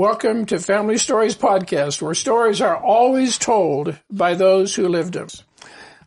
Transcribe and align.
Welcome 0.00 0.46
to 0.46 0.58
Family 0.58 0.96
Stories 0.96 1.36
Podcast, 1.36 2.00
where 2.00 2.14
stories 2.14 2.62
are 2.62 2.74
always 2.74 3.36
told 3.36 3.98
by 4.10 4.32
those 4.32 4.74
who 4.74 4.88
lived 4.88 5.12
them. 5.12 5.28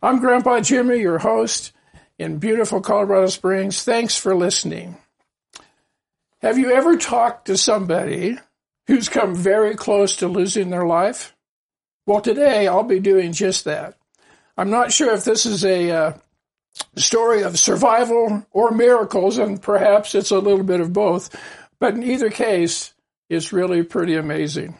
I'm 0.02 0.18
Grandpa 0.18 0.62
Jimmy, 0.62 0.96
your 0.96 1.18
host 1.20 1.70
in 2.18 2.38
beautiful 2.38 2.80
Colorado 2.80 3.28
Springs. 3.28 3.84
Thanks 3.84 4.16
for 4.16 4.34
listening. 4.34 4.96
Have 6.42 6.58
you 6.58 6.72
ever 6.72 6.96
talked 6.96 7.46
to 7.46 7.56
somebody 7.56 8.36
who's 8.88 9.08
come 9.08 9.32
very 9.32 9.76
close 9.76 10.16
to 10.16 10.26
losing 10.26 10.70
their 10.70 10.86
life? 10.86 11.32
Well, 12.04 12.20
today 12.20 12.66
I'll 12.66 12.82
be 12.82 12.98
doing 12.98 13.32
just 13.32 13.64
that. 13.66 13.96
I'm 14.58 14.70
not 14.70 14.92
sure 14.92 15.14
if 15.14 15.22
this 15.22 15.46
is 15.46 15.64
a 15.64 15.92
uh, 15.92 16.12
story 16.96 17.44
of 17.44 17.60
survival 17.60 18.44
or 18.50 18.72
miracles, 18.72 19.38
and 19.38 19.62
perhaps 19.62 20.16
it's 20.16 20.32
a 20.32 20.40
little 20.40 20.64
bit 20.64 20.80
of 20.80 20.92
both, 20.92 21.30
but 21.78 21.94
in 21.94 22.02
either 22.02 22.28
case, 22.28 22.92
it's 23.28 23.52
really 23.52 23.82
pretty 23.82 24.16
amazing. 24.16 24.76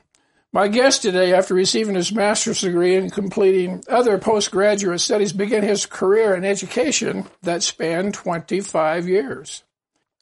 My 0.53 0.69
guest 0.69 1.03
today, 1.03 1.35
after 1.35 1.53
receiving 1.53 1.97
his 1.97 2.13
master's 2.13 2.61
degree 2.61 2.95
and 2.95 3.13
completing 3.13 3.83
other 3.89 4.19
postgraduate 4.19 5.01
studies, 5.01 5.33
began 5.33 5.65
his 5.65 5.85
career 5.85 6.35
in 6.35 6.45
education 6.45 7.27
that 7.43 7.65
spanned 7.65 8.15
25 8.15 9.09
years. 9.09 9.65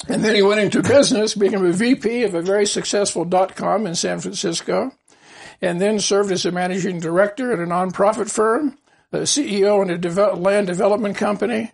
And 0.08 0.24
then 0.24 0.34
he 0.34 0.42
went 0.42 0.60
into 0.60 0.82
business, 0.82 1.34
became 1.34 1.64
a 1.64 1.72
VP 1.72 2.24
of 2.24 2.34
a 2.34 2.40
very 2.42 2.66
successful 2.66 3.24
dot 3.26 3.54
com 3.54 3.86
in 3.86 3.94
San 3.94 4.20
Francisco, 4.20 4.92
and 5.60 5.80
then 5.80 6.00
served 6.00 6.32
as 6.32 6.46
a 6.46 6.50
managing 6.50 6.98
director 6.98 7.52
at 7.52 7.60
a 7.60 7.70
nonprofit 7.70 8.30
firm, 8.30 8.78
a 9.12 9.18
CEO 9.18 9.82
in 9.82 9.90
a 9.90 10.34
land 10.34 10.66
development 10.66 11.16
company, 11.16 11.72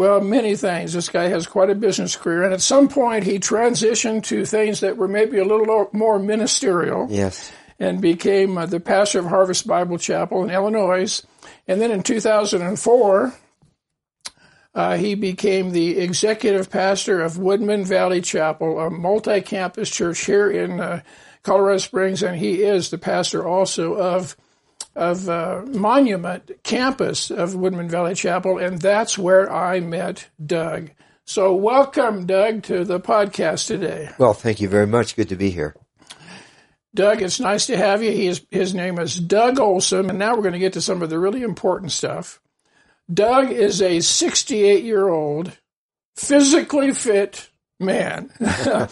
well, 0.00 0.22
many 0.22 0.56
things. 0.56 0.94
This 0.94 1.10
guy 1.10 1.28
has 1.28 1.46
quite 1.46 1.68
a 1.68 1.74
business 1.74 2.16
career. 2.16 2.42
And 2.42 2.54
at 2.54 2.62
some 2.62 2.88
point, 2.88 3.22
he 3.22 3.38
transitioned 3.38 4.24
to 4.28 4.46
things 4.46 4.80
that 4.80 4.96
were 4.96 5.06
maybe 5.06 5.36
a 5.36 5.44
little 5.44 5.90
more 5.92 6.18
ministerial. 6.18 7.06
Yes. 7.10 7.52
And 7.78 8.00
became 8.00 8.56
uh, 8.56 8.64
the 8.64 8.80
pastor 8.80 9.18
of 9.18 9.26
Harvest 9.26 9.66
Bible 9.66 9.98
Chapel 9.98 10.42
in 10.42 10.48
Illinois. 10.48 11.20
And 11.68 11.82
then 11.82 11.90
in 11.90 12.02
2004, 12.02 13.34
uh, 14.74 14.96
he 14.96 15.16
became 15.16 15.72
the 15.72 15.98
executive 15.98 16.70
pastor 16.70 17.20
of 17.20 17.36
Woodman 17.36 17.84
Valley 17.84 18.22
Chapel, 18.22 18.80
a 18.80 18.88
multi 18.88 19.42
campus 19.42 19.90
church 19.90 20.24
here 20.24 20.50
in 20.50 20.80
uh, 20.80 21.02
Colorado 21.42 21.76
Springs. 21.76 22.22
And 22.22 22.38
he 22.38 22.62
is 22.62 22.88
the 22.88 22.96
pastor 22.96 23.46
also 23.46 23.96
of 23.96 24.34
of 24.94 25.28
uh, 25.28 25.62
Monument 25.66 26.50
campus 26.62 27.30
of 27.30 27.54
Woodman 27.54 27.88
Valley 27.88 28.14
Chapel, 28.14 28.58
and 28.58 28.80
that's 28.80 29.16
where 29.16 29.50
I 29.52 29.80
met 29.80 30.28
Doug. 30.44 30.90
So, 31.24 31.54
welcome, 31.54 32.26
Doug, 32.26 32.64
to 32.64 32.84
the 32.84 32.98
podcast 32.98 33.68
today. 33.68 34.10
Well, 34.18 34.34
thank 34.34 34.60
you 34.60 34.68
very 34.68 34.86
much. 34.86 35.14
Good 35.14 35.28
to 35.28 35.36
be 35.36 35.50
here. 35.50 35.76
Doug, 36.94 37.22
it's 37.22 37.38
nice 37.38 37.66
to 37.66 37.76
have 37.76 38.02
you. 38.02 38.10
He 38.10 38.26
is, 38.26 38.44
his 38.50 38.74
name 38.74 38.98
is 38.98 39.14
Doug 39.14 39.60
Olson, 39.60 40.10
and 40.10 40.18
now 40.18 40.34
we're 40.34 40.42
going 40.42 40.54
to 40.54 40.58
get 40.58 40.72
to 40.72 40.80
some 40.80 41.02
of 41.02 41.10
the 41.10 41.20
really 41.20 41.42
important 41.42 41.92
stuff. 41.92 42.40
Doug 43.12 43.52
is 43.52 43.80
a 43.80 44.00
68 44.00 44.82
year 44.82 45.08
old, 45.08 45.56
physically 46.16 46.92
fit 46.92 47.49
man, 47.80 48.30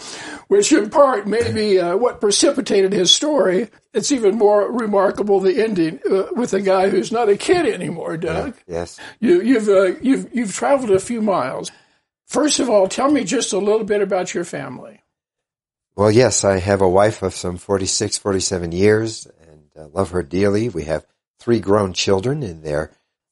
which 0.47 0.73
in 0.73 0.89
part 0.89 1.27
may 1.27 1.51
be 1.51 1.79
uh, 1.79 1.95
what 1.95 2.19
precipitated 2.19 2.91
his 2.91 3.11
story. 3.11 3.69
It's 3.93 4.11
even 4.11 4.37
more 4.37 4.71
remarkable 4.71 5.39
the 5.39 5.63
ending 5.63 5.99
uh, 6.09 6.27
with 6.33 6.53
a 6.53 6.61
guy 6.61 6.89
who's 6.89 7.11
not 7.11 7.29
a 7.29 7.37
kid 7.37 7.65
anymore, 7.65 8.17
Doug. 8.17 8.55
Yeah, 8.67 8.79
yes. 8.79 8.99
You, 9.19 9.41
you've 9.41 9.69
uh, 9.69 9.99
you've 10.01 10.33
you've 10.33 10.53
traveled 10.53 10.91
a 10.91 10.99
few 10.99 11.21
miles. 11.21 11.71
First 12.25 12.59
of 12.59 12.69
all, 12.69 12.87
tell 12.87 13.11
me 13.11 13.23
just 13.23 13.53
a 13.53 13.57
little 13.57 13.83
bit 13.83 14.01
about 14.01 14.33
your 14.33 14.43
family. 14.43 15.01
Well, 15.95 16.11
yes, 16.11 16.45
I 16.45 16.59
have 16.59 16.81
a 16.81 16.87
wife 16.87 17.23
of 17.23 17.33
some 17.33 17.57
46, 17.57 18.19
47 18.19 18.71
years 18.71 19.27
and 19.41 19.63
uh, 19.77 19.87
love 19.91 20.11
her 20.11 20.23
dearly. 20.23 20.69
We 20.69 20.83
have 20.83 21.05
three 21.39 21.59
grown 21.59 21.91
children 21.91 22.41
in 22.41 22.61
their 22.61 22.91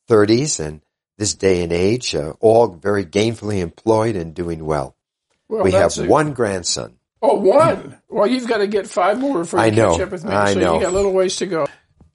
30s 0.10 0.60
and 0.60 0.82
this 1.18 1.34
day 1.34 1.64
and 1.64 1.72
age, 1.72 2.14
uh, 2.14 2.34
all 2.42 2.68
very 2.68 3.06
gainfully 3.06 3.60
employed 3.60 4.18
and 4.18 4.34
doing 4.34 4.66
well. 4.66 4.97
Well, 5.50 5.64
we 5.64 5.72
have 5.72 5.98
a, 5.98 6.06
one 6.06 6.34
grandson. 6.34 6.98
Oh, 7.22 7.36
one. 7.36 7.98
Well, 8.10 8.28
you've 8.28 8.48
got 8.48 8.58
to 8.58 8.68
get 8.68 8.88
five 8.88 9.20
more 9.20 9.46
for 9.46 9.64
you 9.66 9.72
catch 9.72 10.00
up 10.00 10.12
with 10.12 10.24
me. 10.24 10.32
I 10.32 10.54
so 10.54 10.60
know. 10.60 10.76
you 10.76 10.82
got 10.82 10.92
a 10.92 10.96
little 10.96 11.14
ways 11.14 11.38
to 11.38 11.46
go. 11.46 11.68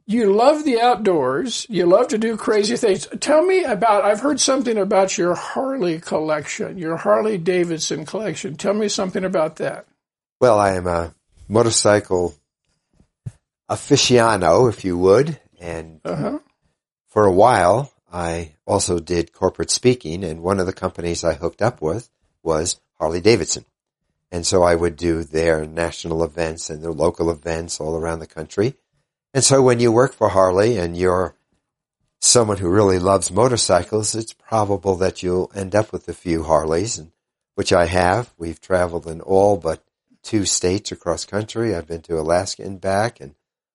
You 0.07 0.33
love 0.35 0.65
the 0.65 0.81
outdoors. 0.81 1.67
You 1.69 1.87
love 1.87 2.09
to 2.09 2.19
do 2.19 2.37
crazy 2.37 2.77
things. 2.77 3.07
Tell 3.21 3.45
me 3.45 3.65
about. 3.65 4.05
I've 4.05 4.21
heard 4.21 4.41
something 4.41 4.77
about 4.77 5.17
your 5.17 5.35
Harley 5.35 6.01
collection, 6.01 6.77
your 6.77 6.97
Harley 6.97 7.39
Davidson 7.39 8.05
collection. 8.05 8.57
Tell 8.57 8.75
me 8.75 8.89
something 8.89 9.25
about 9.25 9.57
that. 9.57 9.87
Well, 10.41 10.59
I 10.59 10.75
am 10.75 10.87
a 10.87 11.15
motorcycle 11.49 12.35
aficionado, 13.71 14.69
if 14.69 14.85
you 14.85 14.99
would, 14.99 15.41
and 15.61 16.01
uh-huh. 16.05 16.41
for 17.09 17.25
a 17.25 17.33
while 17.33 17.93
I 18.13 18.55
also 18.67 18.99
did 18.99 19.33
corporate 19.33 19.71
speaking, 19.71 20.25
and 20.25 20.43
one 20.43 20.61
of 20.61 20.67
the 20.67 20.73
companies 20.73 21.25
I 21.25 21.35
hooked 21.35 21.63
up 21.63 21.81
with 21.81 22.11
was 22.43 22.79
Harley 23.03 23.21
Davidson. 23.21 23.65
And 24.31 24.47
so 24.47 24.63
I 24.63 24.77
would 24.77 24.95
do 24.95 25.25
their 25.25 25.67
national 25.67 26.23
events 26.23 26.71
and 26.71 26.85
their 26.85 26.93
local 26.93 27.33
events 27.33 27.81
all 27.81 27.97
around 27.97 28.21
the 28.21 28.29
country. 28.29 28.75
And 29.35 29.43
so 29.43 29.61
when 29.61 29.81
you 29.81 29.91
work 29.91 30.15
for 30.15 30.29
Harley 30.29 30.79
and 30.79 30.97
you're 30.97 31.35
someone 32.21 32.59
who 32.59 32.71
really 32.71 33.01
loves 33.01 33.33
motorcycles, 33.33 34.15
it's 34.15 34.33
probable 34.33 34.95
that 34.99 35.21
you'll 35.21 35.51
end 35.53 35.75
up 35.75 35.91
with 35.91 36.09
a 36.09 36.15
few 36.15 36.45
Harleys, 36.45 36.97
and, 36.97 37.11
which 37.57 37.73
I 37.73 37.87
have. 37.87 38.33
We've 38.39 38.61
traveled 38.61 39.09
in 39.09 39.21
all 39.21 39.57
but 39.57 39.83
two 40.23 40.45
states 40.45 40.93
across 40.93 41.25
country. 41.25 41.75
I've 41.75 41.89
been 41.89 42.03
to 42.03 42.21
Alaska 42.21 42.63
and 42.63 42.81
back 42.81 43.21
and 43.21 43.35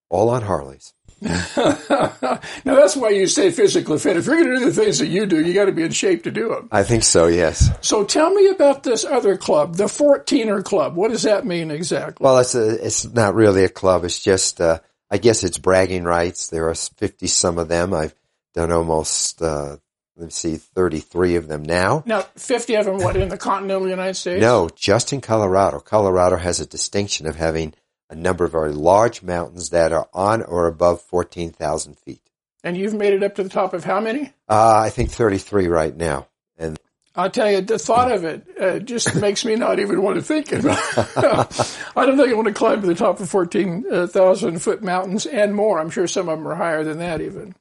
all 0.10 0.30
on 0.30 0.44
Harleys. 0.44 0.94
now 1.22 2.40
that's 2.64 2.96
why 2.96 3.10
you 3.10 3.26
say 3.26 3.50
physically 3.50 3.98
fit. 3.98 4.18
If 4.18 4.28
you're 4.28 4.36
going 4.36 4.50
to 4.50 4.60
do 4.60 4.66
the 4.66 4.84
things 4.84 5.00
that 5.00 5.08
you 5.08 5.26
do, 5.26 5.42
you 5.42 5.54
got 5.54 5.66
to 5.66 5.72
be 5.72 5.84
in 5.84 5.92
shape 5.92 6.24
to 6.24 6.32
do 6.32 6.50
them. 6.50 6.70
I 6.72 6.84
think 6.84 7.04
so. 7.04 7.26
Yes. 7.26 7.70
So 7.82 8.04
tell 8.04 8.32
me 8.32 8.50
about 8.50 8.84
this 8.84 9.04
other 9.04 9.38
club, 9.38 9.76
the 9.76 9.86
14er 9.86 10.64
Club. 10.64 10.96
What 10.96 11.12
does 11.12 11.24
that 11.24 11.46
mean 11.46 11.72
exactly? 11.72 12.24
Well, 12.24 12.40
it's 12.40 12.54
a, 12.54 12.86
it's 12.86 13.06
not 13.06 13.36
really 13.36 13.64
a 13.64 13.70
club. 13.70 14.04
It's 14.04 14.22
just, 14.22 14.60
uh, 14.62 14.80
I 15.10 15.18
guess 15.18 15.44
it's 15.44 15.58
bragging 15.58 16.04
rights. 16.04 16.50
There 16.50 16.70
are 16.70 16.76
50 16.76 17.28
some 17.28 17.58
of 17.58 17.68
them. 17.70 17.94
I've 17.94 18.14
done 18.54 18.72
almost, 18.72 19.42
uh, 19.42 19.78
let's 20.18 20.36
see, 20.36 20.58
33 20.58 21.38
of 21.38 21.48
them 21.48 21.64
now. 21.64 22.04
Now, 22.06 22.22
50 22.36 22.76
of 22.76 22.86
them, 22.86 22.98
what, 22.98 23.16
in 23.16 23.30
the 23.30 23.38
continental 23.38 23.88
United 23.88 24.16
States? 24.16 24.42
No, 24.42 24.70
just 24.76 25.14
in 25.14 25.22
Colorado. 25.22 25.80
Colorado 25.80 26.36
has 26.36 26.60
a 26.60 26.66
distinction 26.66 27.28
of 27.28 27.36
having 27.36 27.74
a 28.10 28.16
number 28.16 28.46
of 28.46 28.52
very 28.52 28.72
large 28.72 29.22
mountains 29.22 29.70
that 29.72 29.92
are 29.92 30.08
on 30.14 30.42
or 30.44 30.68
above 30.68 31.02
14,000 31.02 31.98
feet. 31.98 32.22
And 32.64 32.78
you've 32.78 32.94
made 32.94 33.14
it 33.14 33.24
up 33.24 33.36
to 33.36 33.44
the 33.44 33.50
top 33.50 33.74
of 33.74 33.84
how 33.84 34.00
many? 34.00 34.34
Uh, 34.50 34.82
I 34.86 34.90
think 34.90 35.12
33 35.12 35.68
right 35.68 35.96
now. 35.96 36.28
And 36.58 36.78
I'll 37.16 37.30
tell 37.30 37.52
you, 37.52 37.62
the 37.62 37.80
thought 37.80 38.12
of 38.12 38.24
it 38.24 38.48
uh, 38.60 38.80
just 38.80 39.16
makes 39.22 39.44
me 39.44 39.56
not 39.56 39.80
even 39.80 40.02
want 40.02 40.18
to 40.18 40.22
think 40.22 40.52
about 40.52 40.78
it. 40.78 41.78
I 41.96 42.06
don't 42.06 42.18
think 42.18 42.30
I 42.30 42.34
want 42.34 42.48
to 42.48 42.54
climb 42.54 42.82
to 42.82 42.88
the 42.88 42.96
top 42.96 43.20
of 43.20 43.30
14,000 43.30 44.60
foot 44.60 44.84
mountains 44.84 45.26
and 45.26 45.56
more. 45.56 45.80
I'm 45.80 45.90
sure 45.90 46.08
some 46.08 46.30
of 46.30 46.38
them 46.38 46.48
are 46.48 46.56
higher 46.56 46.84
than 46.84 47.00
that 47.00 47.22
even. 47.22 47.56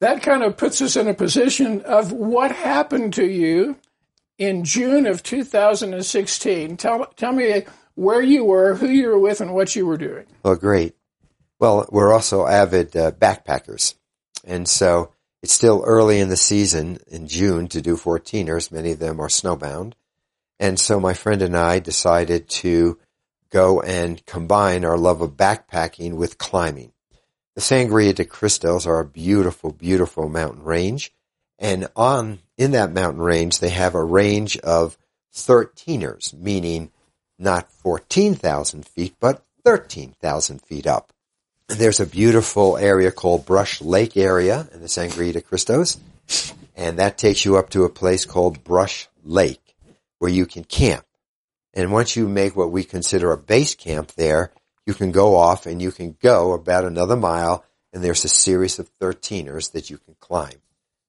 That 0.00 0.22
kind 0.22 0.42
of 0.42 0.56
puts 0.56 0.82
us 0.82 0.96
in 0.96 1.06
a 1.06 1.14
position 1.14 1.82
of 1.82 2.10
what 2.10 2.50
happened 2.50 3.14
to 3.14 3.26
you 3.26 3.76
in 4.38 4.64
June 4.64 5.06
of 5.06 5.22
2016. 5.22 6.76
Tell, 6.76 7.06
tell 7.16 7.32
me 7.32 7.62
where 7.94 8.22
you 8.22 8.44
were, 8.44 8.74
who 8.74 8.88
you 8.88 9.08
were 9.08 9.18
with, 9.18 9.40
and 9.40 9.54
what 9.54 9.74
you 9.74 9.86
were 9.86 9.96
doing. 9.96 10.26
Well, 10.42 10.56
great. 10.56 10.94
Well, 11.58 11.86
we're 11.90 12.12
also 12.12 12.46
avid 12.46 12.96
uh, 12.96 13.12
backpackers. 13.12 13.94
And 14.44 14.68
so 14.68 15.12
it's 15.42 15.52
still 15.52 15.82
early 15.84 16.20
in 16.20 16.28
the 16.28 16.36
season 16.36 16.98
in 17.08 17.26
June 17.26 17.68
to 17.68 17.82
do 17.82 17.96
14ers. 17.96 18.70
Many 18.70 18.92
of 18.92 18.98
them 19.00 19.20
are 19.20 19.28
snowbound. 19.28 19.94
And 20.60 20.78
so 20.78 21.00
my 21.00 21.14
friend 21.14 21.42
and 21.42 21.56
I 21.56 21.80
decided 21.80 22.48
to 22.48 22.98
go 23.50 23.80
and 23.80 24.24
combine 24.26 24.84
our 24.84 24.96
love 24.96 25.20
of 25.20 25.32
backpacking 25.32 26.14
with 26.14 26.38
climbing. 26.38 26.92
The 27.56 27.60
Sangre 27.60 28.12
de 28.12 28.24
Cristos 28.24 28.86
are 28.86 29.00
a 29.00 29.04
beautiful, 29.04 29.72
beautiful 29.72 30.28
mountain 30.28 30.62
range. 30.62 31.12
And 31.58 31.88
on, 31.96 32.38
in 32.56 32.70
that 32.70 32.92
mountain 32.92 33.20
range, 33.20 33.58
they 33.58 33.70
have 33.70 33.94
a 33.94 34.02
range 34.02 34.56
of 34.58 34.96
13ers, 35.34 36.32
meaning 36.32 36.91
not 37.42 37.70
14,000 37.70 38.86
feet, 38.86 39.16
but 39.20 39.44
13,000 39.64 40.62
feet 40.62 40.86
up. 40.86 41.12
There's 41.68 42.00
a 42.00 42.06
beautiful 42.06 42.76
area 42.76 43.10
called 43.10 43.46
Brush 43.46 43.80
Lake 43.80 44.16
area 44.16 44.68
in 44.72 44.80
the 44.80 44.88
Sangre 44.88 45.32
de 45.32 45.40
Cristos. 45.40 45.98
And 46.76 46.98
that 46.98 47.18
takes 47.18 47.44
you 47.44 47.56
up 47.56 47.70
to 47.70 47.84
a 47.84 47.90
place 47.90 48.24
called 48.24 48.64
Brush 48.64 49.08
Lake 49.24 49.74
where 50.18 50.30
you 50.30 50.46
can 50.46 50.64
camp. 50.64 51.04
And 51.74 51.92
once 51.92 52.16
you 52.16 52.28
make 52.28 52.54
what 52.54 52.70
we 52.70 52.84
consider 52.84 53.32
a 53.32 53.38
base 53.38 53.74
camp 53.74 54.12
there, 54.12 54.52
you 54.86 54.94
can 54.94 55.12
go 55.12 55.36
off 55.36 55.66
and 55.66 55.80
you 55.80 55.90
can 55.90 56.16
go 56.20 56.52
about 56.52 56.84
another 56.84 57.16
mile 57.16 57.64
and 57.92 58.02
there's 58.02 58.24
a 58.24 58.28
series 58.28 58.78
of 58.78 58.90
13ers 58.98 59.72
that 59.72 59.90
you 59.90 59.98
can 59.98 60.14
climb. 60.20 60.60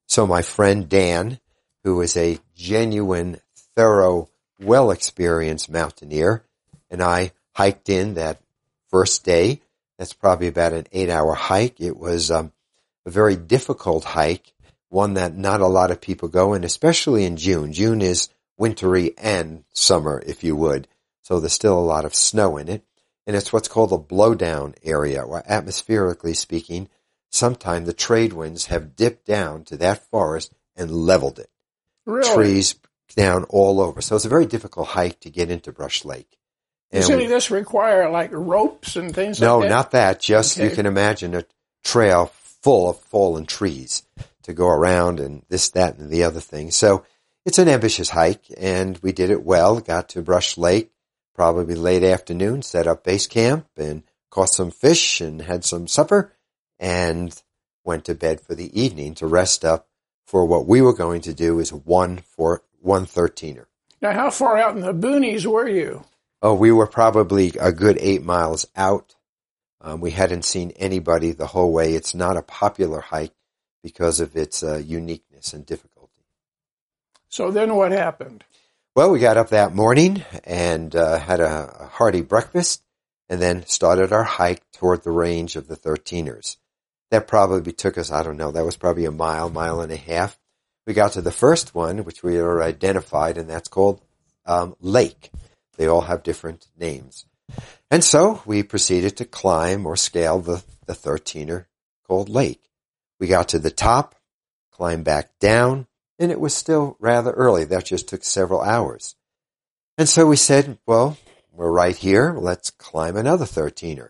So 0.07 0.27
my 0.27 0.41
friend 0.41 0.89
Dan, 0.89 1.39
who 1.83 2.01
is 2.01 2.17
a 2.17 2.39
genuine, 2.55 3.39
thorough 3.75 4.29
well 4.63 4.91
experienced 4.91 5.69
mountaineer, 5.69 6.43
and 6.89 7.01
I 7.01 7.31
hiked 7.55 7.89
in 7.89 8.15
that 8.15 8.39
first 8.89 9.23
day. 9.23 9.61
That's 9.97 10.13
probably 10.13 10.47
about 10.47 10.73
an 10.73 10.87
eight 10.91 11.09
hour 11.09 11.33
hike. 11.33 11.79
It 11.79 11.97
was 11.97 12.31
um, 12.31 12.51
a 13.05 13.09
very 13.09 13.35
difficult 13.35 14.03
hike, 14.03 14.53
one 14.89 15.15
that 15.15 15.35
not 15.35 15.61
a 15.61 15.67
lot 15.67 15.91
of 15.91 16.01
people 16.01 16.29
go 16.29 16.53
in, 16.53 16.63
especially 16.63 17.25
in 17.25 17.37
June. 17.37 17.73
June 17.73 18.01
is 18.01 18.29
wintry 18.57 19.13
and 19.17 19.63
summer, 19.73 20.21
if 20.25 20.43
you 20.43 20.55
would. 20.55 20.87
So 21.21 21.39
there's 21.39 21.53
still 21.53 21.77
a 21.77 21.81
lot 21.81 22.05
of 22.05 22.15
snow 22.15 22.57
in 22.57 22.67
it. 22.67 22.83
And 23.25 23.35
it's 23.35 23.53
what's 23.53 23.69
called 23.69 23.93
a 23.93 23.97
blowdown 23.97 24.75
area, 24.83 25.25
where 25.25 25.43
atmospherically 25.49 26.33
speaking, 26.33 26.89
sometimes 27.29 27.87
the 27.87 27.93
trade 27.93 28.33
winds 28.33 28.65
have 28.65 28.95
dipped 28.95 29.25
down 29.25 29.63
to 29.65 29.77
that 29.77 30.05
forest 30.09 30.53
and 30.75 30.91
leveled 30.91 31.39
it. 31.39 31.49
Really? 32.05 32.33
Trees 32.33 32.75
down 33.15 33.43
all 33.45 33.79
over. 33.79 34.01
So 34.01 34.15
it's 34.15 34.25
a 34.25 34.29
very 34.29 34.45
difficult 34.45 34.87
hike 34.87 35.19
to 35.21 35.29
get 35.29 35.51
into 35.51 35.71
Brush 35.71 36.05
Lake. 36.05 36.37
Does 36.91 37.09
And 37.09 37.15
any 37.15 37.25
of 37.25 37.29
this 37.29 37.51
require 37.51 38.09
like 38.09 38.29
ropes 38.31 38.95
and 38.95 39.13
things 39.13 39.41
no, 39.41 39.59
like 39.59 39.69
that? 39.69 39.75
not 39.75 39.91
that. 39.91 40.19
Just 40.19 40.57
you 40.57 40.69
can 40.69 40.85
imagine 40.85 41.35
a 41.35 41.45
trail 41.83 42.31
full 42.61 42.91
of 42.91 42.99
fallen 42.99 43.45
trees 43.45 44.03
to 44.43 44.53
go 44.53 44.67
around 44.67 45.19
and 45.19 45.43
this, 45.49 45.69
that, 45.69 45.97
and 45.97 46.09
the 46.09 46.23
other 46.23 46.39
thing. 46.39 46.71
So 46.71 47.05
it's 47.45 47.59
an 47.59 47.67
ambitious 47.67 48.09
hike 48.09 48.45
and 48.57 48.97
we 48.99 49.11
did 49.11 49.31
it 49.31 49.43
well. 49.43 49.79
Got 49.79 50.09
to 50.09 50.21
Brush 50.21 50.57
Lake 50.57 50.91
probably 51.33 51.75
late 51.75 52.03
afternoon, 52.03 52.61
set 52.61 52.87
up 52.87 53.03
base 53.03 53.27
camp 53.27 53.67
and 53.77 54.03
caught 54.29 54.49
some 54.49 54.71
fish 54.71 55.19
and 55.19 55.41
had 55.41 55.65
some 55.65 55.87
supper 55.87 56.31
and 56.79 57.41
went 57.83 58.05
to 58.05 58.15
bed 58.15 58.39
for 58.39 58.55
the 58.55 58.79
evening 58.79 59.15
to 59.15 59.27
rest 59.27 59.65
up 59.65 59.87
for 60.25 60.45
what 60.45 60.67
we 60.67 60.81
were 60.81 60.93
going 60.93 61.21
to 61.21 61.33
do 61.33 61.59
is 61.59 61.73
one 61.73 62.17
for 62.17 62.63
one 62.83 63.05
thirteener. 63.05 63.65
Now, 64.01 64.11
how 64.11 64.29
far 64.29 64.57
out 64.57 64.75
in 64.75 64.81
the 64.81 64.93
boonies 64.93 65.45
were 65.45 65.67
you? 65.67 66.03
Oh, 66.41 66.53
we 66.53 66.71
were 66.71 66.87
probably 66.87 67.53
a 67.59 67.71
good 67.71 67.97
eight 68.01 68.23
miles 68.23 68.67
out. 68.75 69.15
Um, 69.79 70.01
we 70.01 70.11
hadn't 70.11 70.43
seen 70.43 70.71
anybody 70.71 71.31
the 71.31 71.47
whole 71.47 71.71
way. 71.71 71.93
It's 71.93 72.13
not 72.13 72.37
a 72.37 72.41
popular 72.41 72.99
hike 72.99 73.33
because 73.81 74.19
of 74.19 74.35
its 74.35 74.63
uh, 74.63 74.77
uniqueness 74.77 75.53
and 75.53 75.65
difficulty. 75.65 76.21
So 77.29 77.49
then 77.51 77.75
what 77.75 77.91
happened? 77.91 78.43
Well, 78.95 79.09
we 79.09 79.19
got 79.19 79.37
up 79.37 79.49
that 79.49 79.73
morning 79.73 80.23
and 80.43 80.95
uh, 80.95 81.17
had 81.17 81.39
a, 81.39 81.75
a 81.79 81.87
hearty 81.87 82.21
breakfast 82.21 82.83
and 83.27 83.41
then 83.41 83.65
started 83.65 84.11
our 84.11 84.23
hike 84.23 84.61
toward 84.71 85.03
the 85.03 85.11
range 85.11 85.55
of 85.55 85.67
the 85.67 85.75
13ers. 85.75 86.57
That 87.09 87.27
probably 87.27 87.71
took 87.71 87.97
us, 87.97 88.11
I 88.11 88.21
don't 88.21 88.37
know, 88.37 88.51
that 88.51 88.65
was 88.65 88.77
probably 88.77 89.05
a 89.05 89.11
mile, 89.11 89.49
mile 89.49 89.81
and 89.81 89.91
a 89.91 89.97
half. 89.97 90.37
We 90.85 90.93
got 90.93 91.13
to 91.13 91.21
the 91.21 91.31
first 91.31 91.73
one, 91.73 92.03
which 92.03 92.23
we 92.23 92.37
are 92.37 92.61
identified, 92.61 93.37
and 93.37 93.49
that's 93.49 93.69
called 93.69 94.01
um, 94.45 94.75
Lake. 94.81 95.31
They 95.77 95.87
all 95.87 96.01
have 96.01 96.23
different 96.23 96.67
names. 96.77 97.25
And 97.89 98.03
so 98.03 98.41
we 98.45 98.63
proceeded 98.63 99.17
to 99.17 99.25
climb 99.25 99.85
or 99.85 99.95
scale 99.95 100.39
the, 100.39 100.63
the 100.85 100.93
13er 100.93 101.65
called 102.07 102.29
Lake. 102.29 102.69
We 103.19 103.27
got 103.27 103.49
to 103.49 103.59
the 103.59 103.71
top, 103.71 104.15
climbed 104.71 105.05
back 105.05 105.37
down, 105.39 105.87
and 106.19 106.31
it 106.31 106.39
was 106.39 106.53
still 106.53 106.97
rather 106.99 107.31
early. 107.31 107.63
That 107.65 107.85
just 107.85 108.09
took 108.09 108.23
several 108.23 108.61
hours. 108.61 109.15
And 109.97 110.09
so 110.09 110.25
we 110.25 110.35
said, 110.35 110.77
well, 110.85 111.17
we're 111.51 111.71
right 111.71 111.95
here. 111.95 112.35
Let's 112.37 112.71
climb 112.71 113.15
another 113.15 113.45
13er. 113.45 114.09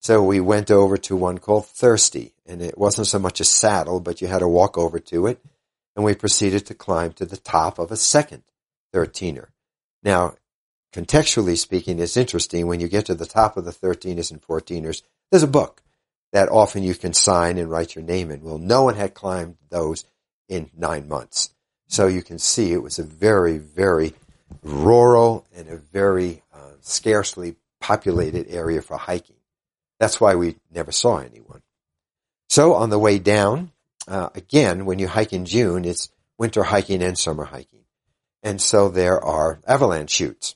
So 0.00 0.22
we 0.22 0.40
went 0.40 0.70
over 0.70 0.96
to 0.96 1.16
one 1.16 1.38
called 1.38 1.66
Thirsty, 1.66 2.32
and 2.46 2.62
it 2.62 2.78
wasn't 2.78 3.06
so 3.06 3.18
much 3.18 3.40
a 3.40 3.44
saddle, 3.44 4.00
but 4.00 4.22
you 4.22 4.28
had 4.28 4.38
to 4.38 4.48
walk 4.48 4.78
over 4.78 4.98
to 4.98 5.26
it. 5.26 5.40
And 6.00 6.06
we 6.06 6.14
proceeded 6.14 6.64
to 6.64 6.74
climb 6.74 7.12
to 7.12 7.26
the 7.26 7.36
top 7.36 7.78
of 7.78 7.92
a 7.92 7.96
second 7.96 8.42
13er. 8.94 9.48
Now, 10.02 10.32
contextually 10.94 11.58
speaking, 11.58 11.98
it's 11.98 12.16
interesting. 12.16 12.66
When 12.66 12.80
you 12.80 12.88
get 12.88 13.04
to 13.04 13.14
the 13.14 13.26
top 13.26 13.58
of 13.58 13.66
the 13.66 13.70
13ers 13.70 14.30
and 14.30 14.40
14ers, 14.40 15.02
there's 15.30 15.42
a 15.42 15.46
book 15.46 15.82
that 16.32 16.48
often 16.48 16.84
you 16.84 16.94
can 16.94 17.12
sign 17.12 17.58
and 17.58 17.70
write 17.70 17.94
your 17.94 18.02
name 18.02 18.30
in. 18.30 18.40
Well, 18.40 18.56
no 18.56 18.82
one 18.82 18.94
had 18.94 19.12
climbed 19.12 19.58
those 19.68 20.06
in 20.48 20.70
nine 20.74 21.06
months. 21.06 21.50
So 21.86 22.06
you 22.06 22.22
can 22.22 22.38
see 22.38 22.72
it 22.72 22.82
was 22.82 22.98
a 22.98 23.04
very, 23.04 23.58
very 23.58 24.14
rural 24.62 25.46
and 25.54 25.68
a 25.68 25.76
very 25.76 26.42
uh, 26.54 26.76
scarcely 26.80 27.56
populated 27.78 28.48
area 28.48 28.80
for 28.80 28.96
hiking. 28.96 29.36
That's 29.98 30.18
why 30.18 30.34
we 30.34 30.56
never 30.72 30.92
saw 30.92 31.18
anyone. 31.18 31.60
So 32.48 32.72
on 32.72 32.88
the 32.88 32.98
way 32.98 33.18
down, 33.18 33.72
uh, 34.10 34.28
again, 34.34 34.84
when 34.84 34.98
you 34.98 35.08
hike 35.08 35.32
in 35.32 35.44
June, 35.46 35.84
it's 35.84 36.10
winter 36.38 36.62
hiking 36.62 37.02
and 37.02 37.16
summer 37.16 37.44
hiking. 37.44 37.84
And 38.42 38.60
so 38.60 38.88
there 38.88 39.22
are 39.22 39.60
avalanche 39.66 40.10
chutes. 40.10 40.54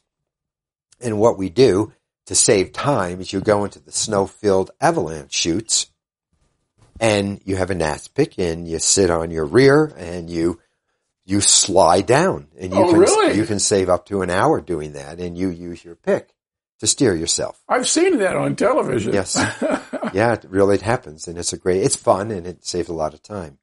And 1.01 1.19
what 1.19 1.39
we 1.39 1.51
do 1.51 1.93
to 2.27 2.35
save 2.35 2.73
time 2.73 3.21
is 3.21 3.33
you 3.33 3.41
go 3.41 3.65
into 3.65 3.79
the 3.79 3.93
snow-filled 3.93 4.71
avalanche 4.81 5.33
chutes 5.33 5.91
and 7.01 7.41
you 7.45 7.57
have 7.57 7.71
a 7.71 7.75
gnat's 7.75 8.09
pick 8.09 8.39
and 8.39 8.67
you 8.67 8.79
sit 8.79 9.11
on 9.11 9.31
your 9.31 9.45
rear 9.45 9.93
and 9.97 10.31
you 10.31 10.61
you 11.27 11.41
slide 11.41 12.07
down 12.07 12.49
and 12.59 12.73
you 12.73 12.79
Oh, 12.79 12.91
can 12.91 13.01
really? 13.01 13.37
you 13.37 13.45
can 13.47 13.59
save 13.59 13.89
up 13.89 14.07
to 14.07 14.23
an 14.23 14.31
hour 14.31 14.61
doing 14.61 14.93
that 14.93 15.21
and 15.21 15.37
you 15.37 15.49
use 15.49 15.85
your 15.85 15.97
pick 15.97 16.34
to 16.81 16.87
steer 16.87 17.15
yourself. 17.15 17.63
I've 17.69 17.89
seen 17.89 18.19
that 18.19 18.37
on 18.37 18.57
television. 18.57 19.13
Yes. 19.13 19.37
yeah, 20.13 20.35
it 20.35 20.45
really 20.49 20.79
happens 20.79 21.29
and 21.29 21.39
it's 21.39 21.53
a 21.53 21.59
great 21.59 21.83
it's 21.83 21.97
fun 21.97 22.31
and 22.31 22.47
it 22.47 22.65
saves 22.65 22.89
a 22.89 22.95
lot 22.95 23.15
of 23.15 23.23
time. 23.23 23.59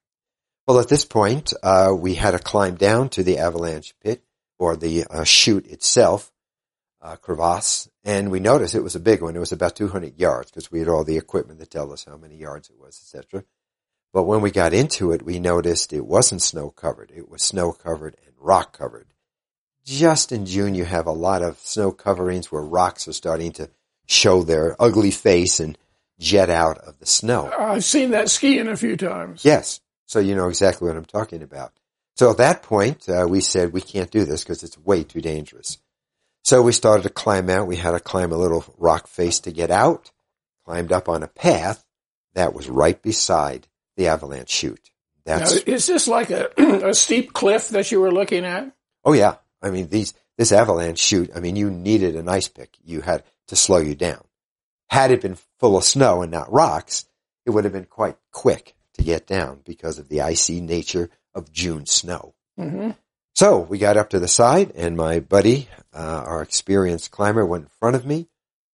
Well, 0.67 0.79
at 0.79 0.89
this 0.89 1.05
point, 1.05 1.53
uh, 1.63 1.93
we 1.97 2.15
had 2.15 2.31
to 2.31 2.39
climb 2.39 2.75
down 2.75 3.09
to 3.09 3.23
the 3.23 3.39
avalanche 3.39 3.93
pit 4.01 4.23
or 4.59 4.75
the 4.75 5.05
uh, 5.05 5.23
chute 5.23 5.67
itself, 5.67 6.31
uh, 7.01 7.15
crevasse, 7.15 7.89
and 8.03 8.29
we 8.29 8.39
noticed 8.39 8.75
it 8.75 8.83
was 8.83 8.95
a 8.95 8.99
big 8.99 9.21
one. 9.21 9.35
It 9.35 9.39
was 9.39 9.51
about 9.51 9.75
200 9.75 10.19
yards 10.19 10.51
because 10.51 10.71
we 10.71 10.79
had 10.79 10.87
all 10.87 11.03
the 11.03 11.17
equipment 11.17 11.59
to 11.59 11.65
tell 11.65 11.91
us 11.91 12.05
how 12.05 12.15
many 12.15 12.35
yards 12.35 12.69
it 12.69 12.79
was, 12.79 12.99
etc. 13.01 13.43
But 14.13 14.23
when 14.23 14.41
we 14.41 14.51
got 14.51 14.73
into 14.73 15.11
it, 15.11 15.23
we 15.23 15.39
noticed 15.39 15.93
it 15.93 16.05
wasn't 16.05 16.41
snow 16.41 16.69
covered. 16.69 17.11
It 17.15 17.27
was 17.27 17.41
snow 17.41 17.71
covered 17.71 18.17
and 18.25 18.35
rock 18.37 18.77
covered. 18.77 19.07
Just 19.85 20.31
in 20.31 20.45
June, 20.45 20.75
you 20.75 20.85
have 20.85 21.07
a 21.07 21.11
lot 21.11 21.41
of 21.41 21.57
snow 21.59 21.91
coverings 21.91 22.51
where 22.51 22.61
rocks 22.61 23.07
are 23.07 23.13
starting 23.13 23.51
to 23.53 23.69
show 24.05 24.43
their 24.43 24.75
ugly 24.79 25.11
face 25.11 25.59
and 25.59 25.77
jet 26.19 26.49
out 26.49 26.77
of 26.79 26.99
the 26.99 27.05
snow. 27.05 27.51
I've 27.57 27.83
seen 27.83 28.11
that 28.11 28.29
skiing 28.29 28.67
a 28.67 28.77
few 28.77 28.95
times. 28.95 29.43
Yes. 29.43 29.79
So 30.05 30.19
you 30.19 30.35
know 30.35 30.49
exactly 30.49 30.87
what 30.87 30.97
I'm 30.97 31.05
talking 31.05 31.41
about. 31.41 31.73
So 32.15 32.29
at 32.29 32.37
that 32.37 32.61
point, 32.61 33.07
uh, 33.09 33.25
we 33.27 33.41
said 33.41 33.73
we 33.73 33.81
can't 33.81 34.11
do 34.11 34.25
this 34.25 34.43
because 34.43 34.61
it's 34.63 34.77
way 34.77 35.03
too 35.03 35.21
dangerous. 35.21 35.77
So 36.43 36.61
we 36.61 36.71
started 36.73 37.03
to 37.03 37.09
climb 37.09 37.49
out. 37.49 37.67
We 37.67 37.77
had 37.77 37.91
to 37.91 37.99
climb 37.99 38.31
a 38.31 38.37
little 38.37 38.65
rock 38.77 39.07
face 39.07 39.39
to 39.41 39.51
get 39.51 39.71
out. 39.71 40.11
Climbed 40.65 40.91
up 40.91 41.09
on 41.09 41.23
a 41.23 41.27
path 41.27 41.83
that 42.33 42.53
was 42.53 42.69
right 42.69 43.01
beside 43.01 43.67
the 43.97 44.07
avalanche 44.07 44.49
chute. 44.49 44.91
Now, 45.25 45.39
That's 45.39 45.53
is 45.53 45.87
this 45.87 46.07
like 46.07 46.29
a, 46.29 46.49
a 46.89 46.93
steep 46.93 47.33
cliff 47.33 47.69
that 47.69 47.91
you 47.91 47.99
were 47.99 48.11
looking 48.11 48.45
at? 48.45 48.71
oh 49.03 49.13
yeah. 49.13 49.35
I 49.61 49.69
mean 49.69 49.89
these 49.89 50.13
this 50.37 50.51
avalanche 50.51 50.99
chute. 50.99 51.31
I 51.35 51.39
mean 51.39 51.55
you 51.55 51.69
needed 51.69 52.15
an 52.15 52.29
ice 52.29 52.47
pick. 52.47 52.75
You 52.83 53.01
had 53.01 53.23
to 53.47 53.55
slow 53.55 53.77
you 53.77 53.95
down. 53.95 54.23
Had 54.89 55.11
it 55.11 55.21
been 55.21 55.37
full 55.59 55.77
of 55.77 55.83
snow 55.83 56.21
and 56.21 56.31
not 56.31 56.51
rocks, 56.51 57.05
it 57.45 57.51
would 57.51 57.63
have 57.63 57.73
been 57.73 57.85
quite 57.85 58.17
quick 58.31 58.75
to 58.95 59.03
get 59.03 59.27
down 59.27 59.61
because 59.63 59.99
of 59.99 60.09
the 60.09 60.21
icy 60.21 60.61
nature 60.61 61.09
of 61.33 61.51
June 61.51 61.85
snow. 61.85 62.33
hmm 62.57 62.91
So 63.33 63.59
we 63.59 63.77
got 63.77 63.97
up 63.97 64.09
to 64.09 64.19
the 64.19 64.27
side, 64.27 64.73
and 64.75 64.97
my 64.97 65.19
buddy, 65.19 65.69
uh, 65.93 66.23
our 66.25 66.41
experienced 66.41 67.11
climber, 67.11 67.45
went 67.45 67.63
in 67.63 67.69
front 67.79 67.95
of 67.95 68.05
me. 68.05 68.27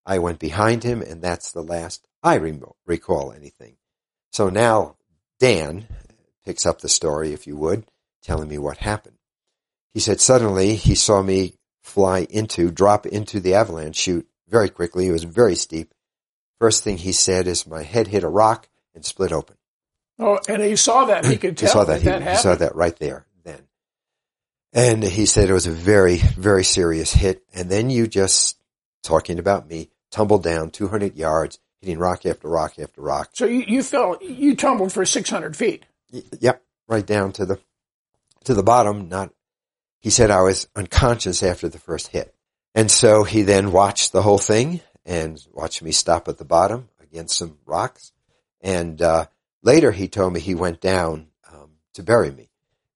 I 0.05 0.19
went 0.19 0.39
behind 0.39 0.83
him, 0.83 1.01
and 1.01 1.21
that's 1.21 1.51
the 1.51 1.61
last 1.61 2.07
I 2.23 2.35
re- 2.35 2.59
recall 2.85 3.31
anything. 3.31 3.77
So 4.31 4.49
now 4.49 4.95
Dan 5.39 5.87
picks 6.43 6.65
up 6.65 6.81
the 6.81 6.89
story, 6.89 7.33
if 7.33 7.45
you 7.45 7.55
would, 7.57 7.85
telling 8.23 8.49
me 8.49 8.57
what 8.57 8.77
happened. 8.77 9.16
He 9.97 10.01
said 10.01 10.21
suddenly 10.21 10.75
he 10.75 10.93
saw 10.93 11.23
me 11.23 11.55
fly 11.81 12.27
into, 12.29 12.69
drop 12.69 13.07
into 13.07 13.39
the 13.39 13.55
avalanche 13.55 13.95
chute 13.95 14.27
very 14.47 14.69
quickly. 14.69 15.07
It 15.07 15.11
was 15.11 15.23
very 15.23 15.55
steep. 15.55 15.91
First 16.59 16.83
thing 16.83 16.99
he 16.99 17.11
said 17.11 17.47
is 17.47 17.65
my 17.65 17.81
head 17.81 18.05
hit 18.05 18.23
a 18.23 18.27
rock 18.27 18.69
and 18.93 19.03
split 19.03 19.31
open. 19.31 19.55
Oh, 20.19 20.37
and 20.47 20.61
he 20.61 20.75
saw 20.75 21.05
that. 21.05 21.25
He 21.25 21.35
could 21.37 21.59
He 21.59 21.65
saw 21.65 21.83
that 21.83 22.03
that. 22.03 22.19
that, 22.19 22.21
He, 22.21 22.29
he 22.29 22.35
saw 22.35 22.53
that 22.53 22.75
right 22.75 22.95
there 22.97 23.25
then. 23.43 23.63
And 24.71 25.03
he 25.03 25.25
said 25.25 25.49
it 25.49 25.53
was 25.53 25.65
a 25.65 25.71
very, 25.71 26.17
very 26.17 26.63
serious 26.63 27.11
hit. 27.11 27.43
And 27.51 27.67
then 27.67 27.89
you 27.89 28.05
just, 28.05 28.59
talking 29.01 29.39
about 29.39 29.67
me, 29.67 29.89
tumbled 30.11 30.43
down 30.43 30.69
200 30.69 31.15
yards, 31.15 31.57
hitting 31.81 31.97
rock 31.97 32.23
after 32.23 32.47
rock 32.47 32.77
after 32.77 33.01
rock. 33.01 33.31
So 33.33 33.45
you, 33.45 33.63
you 33.67 33.81
fell, 33.81 34.19
you 34.21 34.55
tumbled 34.55 34.93
for 34.93 35.05
600 35.05 35.57
feet. 35.57 35.87
Y- 36.13 36.21
Yep, 36.39 36.61
right 36.87 37.07
down 37.07 37.31
to 37.31 37.47
the, 37.47 37.59
to 38.43 38.53
the 38.53 38.61
bottom. 38.61 39.09
Not, 39.09 39.33
he 39.99 40.09
said 40.09 40.31
I 40.31 40.41
was 40.41 40.67
unconscious 40.75 41.43
after 41.43 41.69
the 41.69 41.79
first 41.79 42.07
hit. 42.07 42.33
And 42.75 42.91
so 42.91 43.23
he 43.23 43.41
then 43.41 43.71
watched 43.71 44.11
the 44.11 44.21
whole 44.21 44.37
thing 44.37 44.81
and 45.05 45.39
watched 45.51 45.81
me 45.81 45.91
stop 45.91 46.27
at 46.27 46.37
the 46.37 46.45
bottom 46.45 46.89
against 47.01 47.37
some 47.37 47.57
rocks. 47.65 48.11
And, 48.61 49.01
uh, 49.01 49.25
later 49.63 49.91
he 49.91 50.07
told 50.07 50.33
me 50.33 50.39
he 50.39 50.55
went 50.55 50.81
down, 50.81 51.27
um, 51.51 51.71
to 51.93 52.03
bury 52.03 52.31
me 52.31 52.49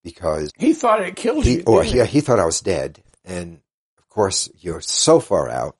because 0.03 0.51
He 0.57 0.73
thought 0.73 1.01
it 1.01 1.15
killed 1.15 1.45
he, 1.45 1.57
you. 1.57 1.63
or 1.65 1.83
he, 1.83 2.03
he 2.05 2.21
thought 2.21 2.39
I 2.39 2.45
was 2.45 2.61
dead. 2.61 3.01
And 3.25 3.59
of 3.97 4.09
course, 4.09 4.49
you're 4.59 4.81
so 4.81 5.19
far 5.19 5.49
out. 5.49 5.75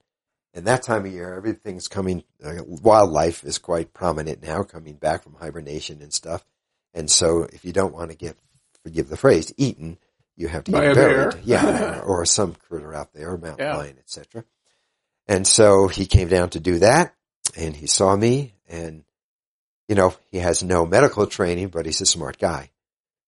And 0.53 0.65
that 0.67 0.83
time 0.83 1.05
of 1.05 1.11
year, 1.11 1.33
everything's 1.33 1.87
coming, 1.87 2.23
uh, 2.43 2.63
wildlife 2.65 3.43
is 3.45 3.57
quite 3.57 3.93
prominent 3.93 4.43
now, 4.43 4.63
coming 4.63 4.95
back 4.95 5.23
from 5.23 5.35
hibernation 5.35 6.01
and 6.01 6.11
stuff. 6.11 6.45
And 6.93 7.09
so 7.09 7.43
if 7.43 7.63
you 7.63 7.71
don't 7.71 7.93
want 7.93 8.11
to 8.11 8.17
get, 8.17 8.35
forgive 8.83 9.07
the 9.07 9.15
phrase, 9.15 9.53
eaten, 9.55 9.97
you 10.35 10.47
have 10.47 10.63
to 10.65 10.71
By 10.71 10.85
get 10.85 10.95
buried. 10.95 11.31
bear. 11.33 11.41
yeah, 11.43 11.99
or 12.01 12.25
some 12.25 12.55
critter 12.55 12.93
out 12.93 13.13
there, 13.13 13.37
mountain 13.37 13.65
Yeah. 13.67 13.77
lion, 13.77 13.97
etc. 13.99 14.43
And 15.27 15.45
so 15.47 15.87
he 15.87 16.05
came 16.05 16.27
down 16.27 16.49
to 16.51 16.59
do 16.59 16.79
that, 16.79 17.15
and 17.57 17.75
he 17.75 17.87
saw 17.87 18.15
me, 18.15 18.53
and 18.67 19.03
you 19.87 19.95
know 19.95 20.13
he 20.31 20.39
has 20.39 20.63
no 20.63 20.85
medical 20.85 21.27
training, 21.27 21.67
but 21.69 21.85
he's 21.85 22.01
a 22.01 22.05
smart 22.05 22.37
guy. 22.37 22.71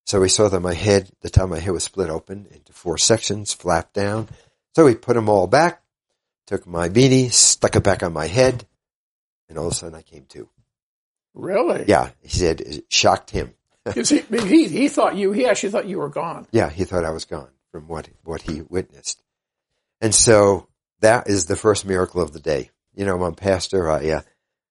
So 0.05 0.21
he 0.21 0.29
saw 0.29 0.49
that 0.49 0.59
my 0.59 0.73
head, 0.73 1.09
the 1.21 1.29
top 1.29 1.45
of 1.45 1.49
my 1.51 1.59
head 1.59 1.71
was 1.71 1.83
split 1.85 2.09
open 2.09 2.47
into 2.51 2.73
four 2.73 2.97
sections, 2.97 3.53
flapped 3.53 3.93
down. 3.93 4.27
So 4.75 4.85
he 4.87 4.95
put 4.95 5.13
them 5.13 5.29
all 5.29 5.47
back, 5.47 5.81
took 6.47 6.65
my 6.67 6.89
beanie, 6.89 7.31
stuck 7.31 7.75
it 7.77 7.83
back 7.83 8.03
on 8.03 8.11
my 8.11 8.27
head, 8.27 8.65
and 9.47 9.57
all 9.57 9.67
of 9.67 9.71
a 9.71 9.75
sudden 9.75 9.95
I 9.95 10.01
came 10.01 10.25
to. 10.29 10.49
Really? 11.33 11.85
Yeah, 11.87 12.09
he 12.21 12.29
said 12.29 12.59
it 12.61 12.85
shocked 12.89 13.29
him. 13.31 13.53
'Cause 13.85 14.09
he, 14.09 14.21
he, 14.29 14.67
he 14.67 14.89
thought 14.89 15.15
you, 15.15 15.31
he 15.31 15.45
actually 15.45 15.69
thought 15.71 15.87
you 15.87 15.99
were 15.99 16.09
gone. 16.09 16.47
Yeah, 16.51 16.69
he 16.69 16.85
thought 16.85 17.03
I 17.05 17.11
was 17.11 17.25
gone 17.25 17.49
from 17.71 17.87
what 17.87 18.09
what 18.23 18.41
he 18.41 18.61
witnessed, 18.61 19.21
and 20.01 20.13
so 20.15 20.67
that 21.01 21.27
is 21.27 21.45
the 21.47 21.55
first 21.55 21.85
miracle 21.85 22.21
of 22.21 22.31
the 22.33 22.39
day. 22.39 22.69
You 22.95 23.05
know, 23.05 23.15
I'm 23.15 23.21
a 23.21 23.31
pastor. 23.33 23.89
I 23.89 24.09
uh, 24.09 24.21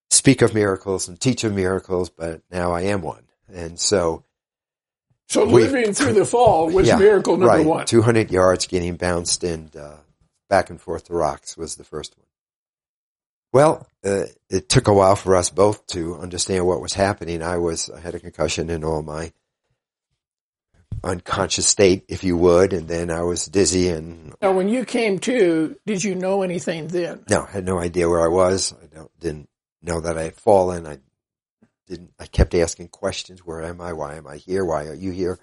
speak 0.09 0.41
of 0.41 0.53
miracles 0.53 1.07
and 1.07 1.19
teach 1.19 1.43
of 1.43 1.53
miracles, 1.53 2.09
but 2.09 2.41
now 2.49 2.71
I 2.71 2.81
am 2.83 3.01
one, 3.01 3.23
and 3.53 3.79
so 3.79 4.23
So 5.27 5.43
living 5.43 5.93
through 5.93 6.13
the 6.13 6.25
fall 6.25 6.69
was 6.69 6.87
yeah, 6.87 6.97
miracle 6.97 7.37
number 7.37 7.57
right, 7.57 7.65
one. 7.65 7.85
200 7.85 8.31
yards 8.31 8.67
getting 8.67 8.95
bounced 8.95 9.43
and 9.43 9.75
uh, 9.75 9.97
back 10.49 10.69
and 10.69 10.79
forth 10.81 11.05
to 11.05 11.13
rocks 11.13 11.55
was 11.57 11.75
the 11.75 11.83
first 11.83 12.17
one. 12.17 12.25
Well, 13.53 13.87
uh, 14.03 14.23
it 14.49 14.67
took 14.67 14.87
a 14.87 14.93
while 14.93 15.15
for 15.15 15.35
us 15.35 15.49
both 15.49 15.85
to 15.87 16.17
understand 16.17 16.65
what 16.65 16.81
was 16.81 16.93
happening. 16.93 17.41
I 17.43 17.57
was 17.57 17.89
I 17.89 17.99
had 17.99 18.15
a 18.15 18.19
concussion 18.19 18.69
in 18.69 18.83
all 18.83 19.03
my 19.03 19.31
unconscious 21.03 21.67
state, 21.67 22.05
if 22.07 22.23
you 22.23 22.35
would, 22.37 22.73
and 22.73 22.87
then 22.87 23.11
I 23.11 23.21
was 23.21 23.45
dizzy 23.45 23.89
and 23.89 24.33
Now, 24.41 24.53
when 24.53 24.69
you 24.69 24.85
came 24.85 25.19
to, 25.19 25.77
did 25.85 26.03
you 26.03 26.15
know 26.15 26.41
anything 26.41 26.87
then? 26.87 27.23
no, 27.29 27.43
I 27.43 27.51
had 27.51 27.65
no 27.65 27.77
idea 27.79 28.09
where 28.09 28.23
I 28.23 28.29
was. 28.29 28.73
I 28.73 28.95
don't, 28.95 29.19
didn't 29.19 29.49
know 29.81 30.01
that 30.01 30.17
I 30.17 30.23
had 30.23 30.35
fallen. 30.35 30.87
I 30.87 30.97
didn't. 31.87 32.11
I 32.19 32.25
kept 32.25 32.55
asking 32.55 32.87
questions. 32.87 33.45
Where 33.45 33.61
am 33.61 33.81
I? 33.81 33.93
Why 33.93 34.15
am 34.15 34.27
I 34.27 34.37
here? 34.37 34.65
Why 34.65 34.85
are 34.87 34.95
you 34.95 35.11
here? 35.11 35.37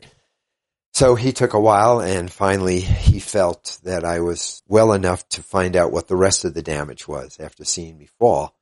So 1.00 1.14
he 1.14 1.33
took 1.33 1.54
a 1.54 1.59
while, 1.59 1.99
and 2.02 2.30
finally 2.30 2.80
he 2.80 3.21
felt 3.21 3.78
that 3.85 4.04
I 4.04 4.21
was 4.21 4.62
well 4.69 4.92
enough 4.92 5.26
to 5.30 5.42
find 5.42 5.75
out 5.75 5.92
what 5.92 6.09
the 6.09 6.14
rest 6.14 6.45
of 6.45 6.52
the 6.52 6.61
damage 6.61 7.09
was 7.09 7.40
after 7.40 7.64
seeing 7.64 7.97
me 7.97 8.04
fall, 8.04 8.54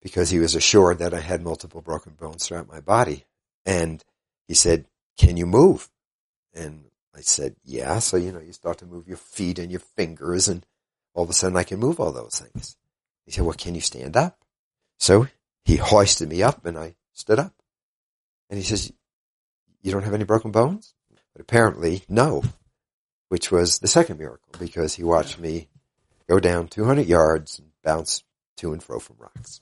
because 0.00 0.30
he 0.30 0.38
was 0.38 0.54
assured 0.54 1.00
that 1.00 1.12
I 1.12 1.18
had 1.18 1.42
multiple 1.42 1.80
broken 1.80 2.12
bones 2.12 2.46
throughout 2.46 2.68
my 2.68 2.78
body. 2.78 3.26
And 3.66 4.04
he 4.46 4.54
said, 4.54 4.86
"Can 5.16 5.36
you 5.36 5.46
move?" 5.46 5.90
And 6.54 6.84
I 7.12 7.22
said, 7.22 7.56
"Yeah." 7.64 7.98
So 7.98 8.16
you 8.16 8.30
know, 8.30 8.38
you 8.38 8.52
start 8.52 8.78
to 8.78 8.86
move 8.86 9.08
your 9.08 9.16
feet 9.16 9.58
and 9.58 9.72
your 9.72 9.80
fingers, 9.80 10.46
and 10.46 10.64
all 11.12 11.24
of 11.24 11.30
a 11.30 11.32
sudden 11.32 11.56
I 11.56 11.64
can 11.64 11.80
move 11.80 11.98
all 11.98 12.12
those 12.12 12.38
things. 12.38 12.76
He 13.26 13.32
said, 13.32 13.44
well, 13.44 13.54
can 13.54 13.74
you 13.74 13.80
stand 13.80 14.16
up? 14.16 14.44
So 15.00 15.26
he 15.64 15.74
hoisted 15.74 16.28
me 16.28 16.40
up 16.40 16.64
and 16.64 16.78
I 16.78 16.94
stood 17.14 17.40
up. 17.40 17.54
And 18.48 18.60
he 18.60 18.64
says, 18.64 18.92
you 19.82 19.90
don't 19.90 20.04
have 20.04 20.14
any 20.14 20.22
broken 20.22 20.52
bones? 20.52 20.94
But 21.38 21.42
apparently, 21.42 22.02
no, 22.08 22.42
which 23.28 23.52
was 23.52 23.78
the 23.78 23.86
second 23.86 24.18
miracle 24.18 24.48
because 24.58 24.94
he 24.94 25.04
watched 25.04 25.38
me 25.38 25.68
go 26.28 26.40
down 26.40 26.66
200 26.66 27.06
yards 27.06 27.60
and 27.60 27.68
bounce 27.84 28.24
to 28.56 28.72
and 28.72 28.82
fro 28.82 28.98
from 28.98 29.18
rocks. 29.20 29.60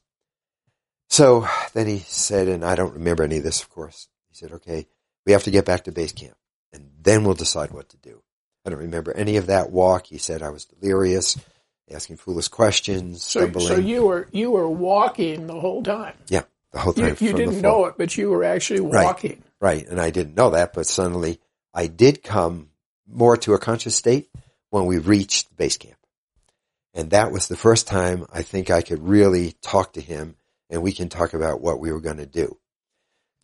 So 1.11 1.47
then 1.75 1.87
he 1.87 1.99
said, 1.99 2.49
and 2.49 2.64
I 2.64 2.76
don't 2.76 2.95
remember 2.95 3.25
any 3.25 3.37
of 3.37 3.45
this, 3.45 3.61
of 3.61 3.68
course. 3.68 4.09
He 4.30 4.37
said, 4.37 4.52
okay, 4.52 4.87
we 5.26 5.33
have 5.33 5.42
to 5.42 5.50
get 5.50 5.66
back 5.66 5.85
to 5.85 5.92
base 5.92 6.12
camp 6.12 6.38
and 6.73 6.88
then 7.02 7.25
we'll 7.25 7.35
decide 7.35 7.73
what 7.73 7.90
to 7.90 7.99
do. 7.99 8.23
I 8.64 8.71
don't 8.71 8.78
remember 8.78 9.12
any 9.14 9.37
of 9.37 9.49
that 9.49 9.71
walk. 9.71 10.06
He 10.06 10.16
said 10.16 10.42
I 10.42 10.49
was 10.49 10.64
delirious, 10.64 11.37
asking 11.90 12.16
foolish 12.16 12.49
questions, 12.49 13.23
So, 13.23 13.40
stumbling. 13.40 13.66
so 13.66 13.76
you 13.76 14.06
were 14.06 14.28
you 14.33 14.50
were 14.50 14.68
walking 14.71 15.47
the 15.47 15.61
whole 15.61 15.83
time. 15.83 16.14
yeah, 16.28 16.45
the 16.73 16.78
whole 16.78 16.95
time. 16.95 17.16
You, 17.21 17.26
you 17.28 17.33
didn't 17.35 17.61
know 17.61 17.85
it, 17.85 17.97
but 17.99 18.16
you 18.16 18.30
were 18.30 18.45
actually 18.45 18.80
Right. 18.80 19.04
walking. 19.04 19.42
Right, 19.61 19.87
and 19.87 20.00
I 20.00 20.09
didn't 20.11 20.37
know 20.37 20.50
that, 20.50 20.73
but 20.73 20.87
suddenly 20.87 21.38
I 21.76 21.87
did 21.88 22.23
come 22.23 22.71
more 23.06 23.37
to 23.37 23.52
a 23.54 23.59
conscious 23.59 23.95
state 23.95 24.28
when 24.71 24.87
we 24.87 24.99
reached 24.99 25.54
base 25.56 25.76
camp. 25.76 25.99
And 26.95 27.11
that 27.11 27.30
was 27.30 27.47
the 27.49 27.56
first 27.56 27.87
time 27.87 28.26
I 28.33 28.40
think 28.42 28.71
I 28.71 28.80
could 28.80 29.06
really 29.06 29.52
talk 29.61 29.92
to 29.92 30.00
him 30.00 30.37
and 30.71 30.83
we 30.83 30.90
can 30.92 31.11
talk 31.11 31.35
about 31.35 31.61
what 31.61 31.78
we 31.78 31.92
were 31.92 32.00
going 32.00 32.16
to 32.16 32.26
do. 32.26 32.56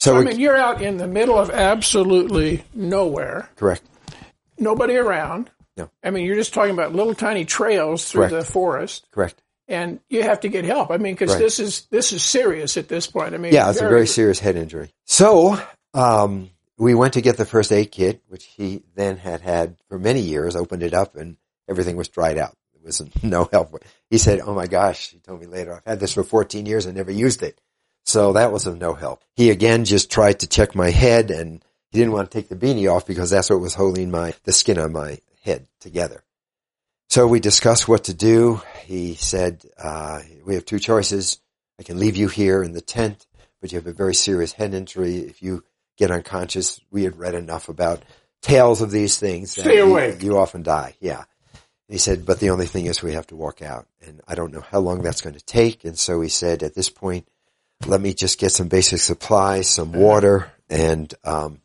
So, 0.00 0.16
I 0.16 0.24
mean, 0.24 0.40
you're 0.40 0.56
out 0.56 0.80
in 0.82 0.96
the 0.96 1.06
middle 1.06 1.38
of 1.38 1.50
absolutely 1.50 2.64
nowhere, 2.74 3.48
correct. 3.54 3.82
nobody 4.58 4.96
around. 4.96 5.50
No. 5.76 5.90
I 6.02 6.10
mean, 6.10 6.24
you're 6.26 6.34
just 6.36 6.52
talking 6.54 6.72
about 6.72 6.92
little 6.94 7.14
tiny 7.14 7.44
trails 7.44 8.10
through 8.10 8.28
Correct. 8.28 8.46
the 8.46 8.52
forest, 8.52 9.06
Correct. 9.12 9.40
and 9.68 10.00
you 10.08 10.22
have 10.24 10.40
to 10.40 10.48
get 10.48 10.64
help. 10.64 10.90
I 10.90 10.96
mean, 10.96 11.14
because 11.14 11.30
Right. 11.30 11.38
this 11.38 11.60
is 11.60 11.82
this 11.90 12.12
is 12.12 12.22
serious 12.24 12.76
at 12.76 12.88
this 12.88 13.06
point. 13.06 13.34
I 13.34 13.38
mean, 13.38 13.52
Yeah, 13.52 13.70
it's 13.70 13.80
a 13.80 13.88
very 13.88 14.06
serious 14.08 14.40
head 14.40 14.56
injury. 14.56 14.92
So, 15.06 15.56
um, 15.94 16.50
we 16.82 16.96
went 16.96 17.12
to 17.14 17.20
get 17.20 17.36
the 17.36 17.44
first 17.44 17.70
aid 17.70 17.92
kit, 17.92 18.22
which 18.26 18.44
he 18.44 18.82
then 18.96 19.16
had 19.16 19.40
had 19.40 19.76
for 19.88 20.00
many 20.00 20.20
years, 20.20 20.56
opened 20.56 20.82
it 20.82 20.92
up 20.92 21.14
and 21.14 21.36
everything 21.68 21.94
was 21.94 22.08
dried 22.08 22.36
out. 22.36 22.56
There 22.74 22.82
was 22.84 23.00
no 23.22 23.48
help. 23.52 23.80
He 24.10 24.18
said, 24.18 24.40
Oh 24.40 24.52
my 24.52 24.66
gosh, 24.66 25.10
he 25.10 25.20
told 25.20 25.40
me 25.40 25.46
later, 25.46 25.74
I've 25.74 25.84
had 25.84 26.00
this 26.00 26.14
for 26.14 26.24
14 26.24 26.66
years 26.66 26.84
and 26.84 26.96
never 26.96 27.12
used 27.12 27.44
it. 27.44 27.60
So 28.04 28.32
that 28.32 28.50
was 28.50 28.66
of 28.66 28.80
no 28.80 28.94
help. 28.94 29.22
He 29.36 29.50
again 29.50 29.84
just 29.84 30.10
tried 30.10 30.40
to 30.40 30.48
check 30.48 30.74
my 30.74 30.90
head 30.90 31.30
and 31.30 31.64
he 31.92 31.98
didn't 32.00 32.14
want 32.14 32.32
to 32.32 32.36
take 32.36 32.48
the 32.48 32.56
beanie 32.56 32.92
off 32.92 33.06
because 33.06 33.30
that's 33.30 33.48
what 33.48 33.60
was 33.60 33.74
holding 33.74 34.10
my, 34.10 34.34
the 34.42 34.52
skin 34.52 34.78
on 34.78 34.90
my 34.90 35.20
head 35.44 35.68
together. 35.78 36.24
So 37.10 37.28
we 37.28 37.38
discussed 37.38 37.86
what 37.86 38.04
to 38.04 38.14
do. 38.14 38.60
He 38.86 39.14
said, 39.14 39.64
uh, 39.78 40.22
we 40.44 40.54
have 40.54 40.64
two 40.64 40.80
choices. 40.80 41.38
I 41.78 41.84
can 41.84 42.00
leave 42.00 42.16
you 42.16 42.26
here 42.26 42.60
in 42.60 42.72
the 42.72 42.80
tent, 42.80 43.24
but 43.60 43.70
you 43.70 43.78
have 43.78 43.86
a 43.86 43.92
very 43.92 44.14
serious 44.16 44.52
head 44.52 44.74
injury. 44.74 45.18
If 45.18 45.42
you 45.42 45.62
get 45.96 46.10
unconscious, 46.10 46.80
we 46.90 47.04
had 47.04 47.18
read 47.18 47.34
enough 47.34 47.68
about 47.68 48.02
tales 48.40 48.80
of 48.82 48.90
these 48.90 49.18
things. 49.18 49.52
Stay 49.52 49.76
you- 49.76 49.90
awake. 49.90 50.22
You, 50.22 50.38
often 50.38 50.62
die. 50.62 50.94
Yeah. 51.00 51.24
He 51.88 51.98
said, 51.98 52.24
but 52.24 52.40
the 52.40 52.50
only 52.50 52.66
thing 52.66 52.86
is 52.86 53.02
we 53.02 53.12
have 53.12 53.26
to 53.28 53.36
walk 53.36 53.60
out 53.60 53.86
and 54.00 54.20
I 54.26 54.34
don't 54.34 54.52
know 54.52 54.62
how 54.62 54.78
long 54.80 55.02
that's 55.02 55.20
going 55.20 55.34
to 55.34 55.44
take. 55.44 55.84
And 55.84 55.98
so 55.98 56.20
he 56.22 56.28
said, 56.28 56.62
at 56.62 56.74
this 56.74 56.88
point, 56.88 57.28
let 57.86 58.00
me 58.00 58.14
just 58.14 58.38
get 58.38 58.50
some 58.52 58.68
basic 58.68 59.00
supplies, 59.00 59.68
some 59.68 59.92
water, 59.92 60.50
and, 60.70 61.12
um, 61.24 61.60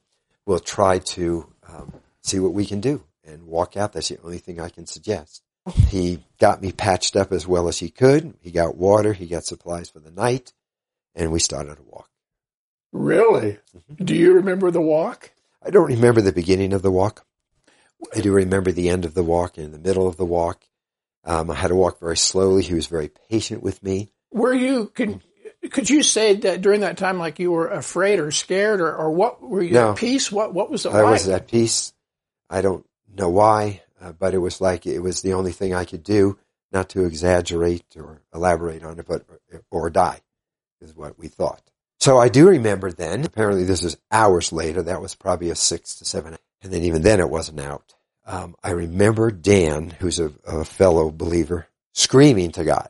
we'll 0.46 0.60
try 0.60 1.00
to, 1.00 1.48
um, 1.68 1.94
see 2.24 2.40
what 2.40 2.54
we 2.54 2.66
can 2.66 2.82
do 2.82 3.04
and 3.24 3.46
walk 3.46 3.78
out. 3.78 3.94
That's 3.94 4.10
the 4.10 4.20
only 4.24 4.40
thing 4.40 4.60
I 4.60 4.70
can 4.70 4.86
suggest. 4.86 5.44
He 5.90 6.24
got 6.40 6.62
me 6.62 6.72
patched 6.72 7.16
up 7.16 7.32
as 7.32 7.48
well 7.48 7.68
as 7.68 7.78
he 7.80 7.90
could. 7.90 8.34
He 8.42 8.52
got 8.52 8.76
water. 8.78 9.14
He 9.14 9.28
got 9.28 9.46
supplies 9.46 9.90
for 9.90 10.00
the 10.00 10.12
night 10.12 10.52
and 11.16 11.32
we 11.32 11.40
started 11.40 11.76
to 11.76 11.84
walk. 11.84 12.10
Really? 12.92 13.58
Mm-hmm. 13.76 14.06
Do 14.06 14.16
you 14.16 14.34
remember 14.34 14.72
the 14.72 14.82
walk? 14.82 15.32
I 15.64 15.70
don't 15.70 15.88
remember 15.88 16.22
the 16.22 16.32
beginning 16.32 16.74
of 16.74 16.82
the 16.82 16.92
walk. 16.92 17.26
I 18.16 18.22
do 18.22 18.32
remember 18.32 18.72
the 18.72 18.90
end 18.90 19.06
of 19.06 19.14
the 19.14 19.24
walk 19.24 19.58
and 19.58 19.74
the 19.74 19.80
middle 19.80 20.08
of 20.08 20.18
the 20.18 20.26
walk. 20.26 20.64
Um, 21.24 21.50
I 21.52 21.56
had 21.56 21.70
to 21.70 21.76
walk 21.76 22.00
very 22.00 22.16
slowly. 22.18 22.64
He 22.64 22.74
was 22.76 22.88
very 22.88 23.10
patient 23.30 23.62
with 23.64 23.82
me. 23.84 24.10
Were 24.32 24.54
you 24.54 24.86
could 24.94 25.20
could 25.72 25.90
you 25.90 26.04
say 26.04 26.36
that 26.36 26.62
during 26.62 26.82
that 26.82 26.98
time, 26.98 27.18
like 27.18 27.40
you 27.40 27.52
were 27.52 27.68
afraid 27.68 28.20
or 28.20 28.32
scared, 28.32 28.80
or, 28.80 28.96
or 28.96 29.12
what? 29.12 29.42
Were 29.42 29.62
you 29.62 29.74
No. 29.74 29.92
at 29.92 29.98
peace? 29.98 30.32
What 30.32 30.54
what 30.54 30.70
was 30.70 30.86
it 30.86 30.90
I 30.94 31.02
like? 31.02 31.12
was 31.14 31.28
at 31.28 31.48
peace. 31.48 31.92
I 32.50 32.62
don't 32.62 32.86
know 33.14 33.30
why, 33.30 33.82
uh, 34.00 34.14
but 34.14 34.34
it 34.34 34.38
was 34.38 34.62
like 34.62 34.86
it 34.86 35.00
was 35.00 35.22
the 35.22 35.34
only 35.34 35.52
thing 35.52 35.74
I 35.74 35.84
could 35.86 36.04
do, 36.04 36.38
not 36.72 36.90
to 36.90 37.04
exaggerate 37.04 37.84
or 37.98 38.22
elaborate 38.34 38.84
on 38.84 39.00
it, 39.00 39.06
but 39.08 39.26
or 39.72 39.90
die 39.90 40.22
is 40.82 40.96
what 40.96 41.18
we 41.20 41.28
thought. 41.28 41.62
So 42.00 42.18
I 42.18 42.30
do 42.30 42.48
remember 42.50 42.92
then. 42.92 43.26
Apparently, 43.26 43.64
this 43.64 43.84
is 43.84 43.98
hours 44.12 44.52
later. 44.52 44.84
That 44.84 45.02
was 45.02 45.16
probably 45.16 45.50
a 45.50 45.56
six 45.56 45.96
to 45.96 46.06
seven, 46.06 46.38
and 46.62 46.72
then 46.72 46.84
even 46.84 47.02
then 47.02 47.20
it 47.20 47.30
wasn't 47.30 47.60
out. 47.60 47.96
Um, 48.26 48.56
I 48.64 48.72
remember 48.72 49.32
Dan, 49.32 49.90
who's 50.00 50.20
a, 50.20 50.32
a 50.46 50.66
fellow 50.66 51.10
believer, 51.12 51.68
screaming 51.94 52.52
to 52.52 52.64
God, 52.64 52.90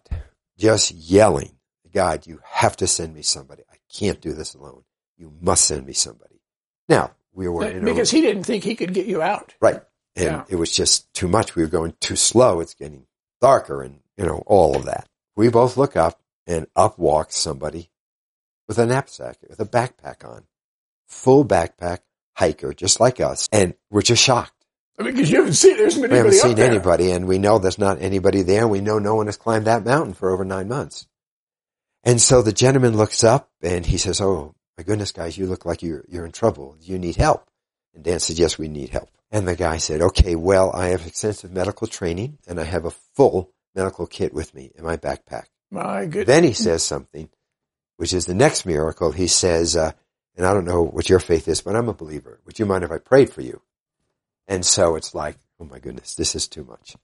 just 0.58 0.92
yelling, 0.92 1.52
"God, 1.94 2.28
you 2.28 2.40
have 2.44 2.76
to 2.78 2.88
send 2.88 3.14
me 3.14 3.22
somebody. 3.22 3.64
I 3.72 3.78
can't 3.94 4.20
do 4.20 4.34
this 4.34 4.56
alone. 4.56 4.84
You 5.18 5.32
must 5.42 5.66
send 5.66 5.86
me 5.86 5.94
somebody." 5.94 6.42
Now 6.90 7.12
we 7.34 7.48
were 7.48 7.66
in 7.66 7.84
a 7.84 7.86
because 7.86 8.12
he 8.12 8.22
didn't 8.22 8.44
think 8.44 8.64
he 8.64 8.76
could 8.76 8.94
get 8.94 9.06
you 9.06 9.22
out. 9.22 9.54
Right. 9.62 9.82
And 10.16 10.26
Yeah. 10.26 10.44
it 10.50 10.56
was 10.56 10.72
just 10.72 11.14
too 11.14 11.28
much. 11.28 11.56
We 11.56 11.62
were 11.62 11.70
going 11.70 11.94
too 12.00 12.16
slow. 12.16 12.60
It's 12.60 12.74
getting 12.74 13.06
darker 13.40 13.84
and, 13.84 14.00
you 14.18 14.26
know, 14.26 14.42
all 14.48 14.76
of 14.76 14.86
that. 14.86 15.08
We 15.36 15.50
both 15.50 15.78
look 15.78 15.96
up 15.96 16.20
and 16.48 16.66
up 16.76 16.98
walks 16.98 17.36
somebody 17.36 17.92
with 18.67 18.77
a 18.77 18.86
knapsack, 18.86 19.38
with 19.47 19.59
a 19.59 19.65
backpack 19.65 20.27
on. 20.27 20.43
Full 21.07 21.45
backpack, 21.45 22.00
hiker, 22.36 22.74
just 22.74 23.00
like 23.00 23.19
us. 23.19 23.47
And 23.51 23.74
we're 23.89 24.01
just 24.01 24.21
shocked. 24.24 24.53
I 25.00 25.03
mean, 25.03 25.13
because 25.13 25.29
you 25.29 25.38
haven't 25.38 25.53
seen 25.53 25.77
there's 25.77 25.95
anybody 25.95 26.12
We 26.13 26.17
haven't 26.17 26.33
seen 26.33 26.55
there. 26.55 26.69
anybody, 26.69 27.12
and 27.12 27.27
we 27.27 27.38
know 27.38 27.59
there's 27.59 27.77
not 27.77 28.01
anybody 28.01 28.41
there. 28.41 28.63
And 28.63 28.71
we 28.71 28.81
know 28.81 28.97
no 29.00 29.15
one 29.15 29.27
has 29.27 29.38
climbed 29.38 29.65
that 29.65 29.86
mountain 29.86 30.13
for 30.13 30.31
over 30.31 30.43
nine 30.43 30.67
months. 30.67 31.07
And 32.03 32.19
so 32.21 32.41
the 32.41 32.51
gentleman 32.53 32.97
looks 32.97 33.24
up 33.24 33.50
and 33.62 33.86
he 33.86 33.97
says, 33.97 34.19
"Oh 34.21 34.55
my 34.77 34.83
goodness, 34.83 35.12
guys, 35.12 35.38
you 35.38 35.45
look 35.45 35.65
like 35.65 35.83
you're 35.83 36.03
you're 36.07 36.25
in 36.25 36.31
trouble. 36.31 36.75
You 36.81 36.97
need 36.97 37.15
help." 37.15 37.47
And 37.93 38.03
Dan 38.03 38.19
says, 38.19 38.39
"Yes, 38.39 38.57
we 38.57 38.67
need 38.69 38.89
help." 38.89 39.09
And 39.29 39.47
the 39.47 39.55
guy 39.55 39.77
said, 39.77 40.01
"Okay, 40.01 40.36
well, 40.36 40.71
I 40.74 40.88
have 40.88 41.05
extensive 41.05 41.51
medical 41.51 41.86
training, 41.88 42.38
and 42.47 42.59
I 42.59 42.63
have 42.63 42.86
a 42.86 42.91
full 42.91 43.51
medical 43.75 44.07
kit 44.07 44.33
with 44.33 44.53
me 44.55 44.71
in 44.75 44.83
my 44.83 44.97
backpack." 44.97 45.45
My 45.69 46.05
goodness. 46.05 46.27
Then 46.27 46.43
he 46.43 46.53
says 46.53 46.81
something, 46.83 47.29
which 47.98 48.13
is 48.13 48.25
the 48.25 48.34
next 48.34 48.66
miracle. 48.66 49.12
He 49.12 49.27
says, 49.27 49.75
uh, 49.75 49.92
and 50.36 50.46
I 50.46 50.54
don't 50.54 50.66
know 50.66 50.84
what 50.84 51.10
your 51.10 51.20
faith 51.20 51.48
is, 51.48 51.62
but 51.62 51.75
I'm 51.75 51.89
a 51.89 51.94
believer. 51.94 52.39
Would 52.46 52.60
you 52.60 52.66
mind 52.66 52.84
if 52.84 52.92
I 52.92 53.00
prayed 53.00 53.32
for 53.32 53.42
you? 53.42 53.62
And 54.48 54.66
so 54.66 54.96
it's 54.96 55.13
like, 55.13 55.38
oh 55.60 55.66
my 55.66 55.80
goodness, 55.80 56.16
this 56.16 56.36
is 56.36 56.48
too 56.48 56.63
much. 56.63 56.96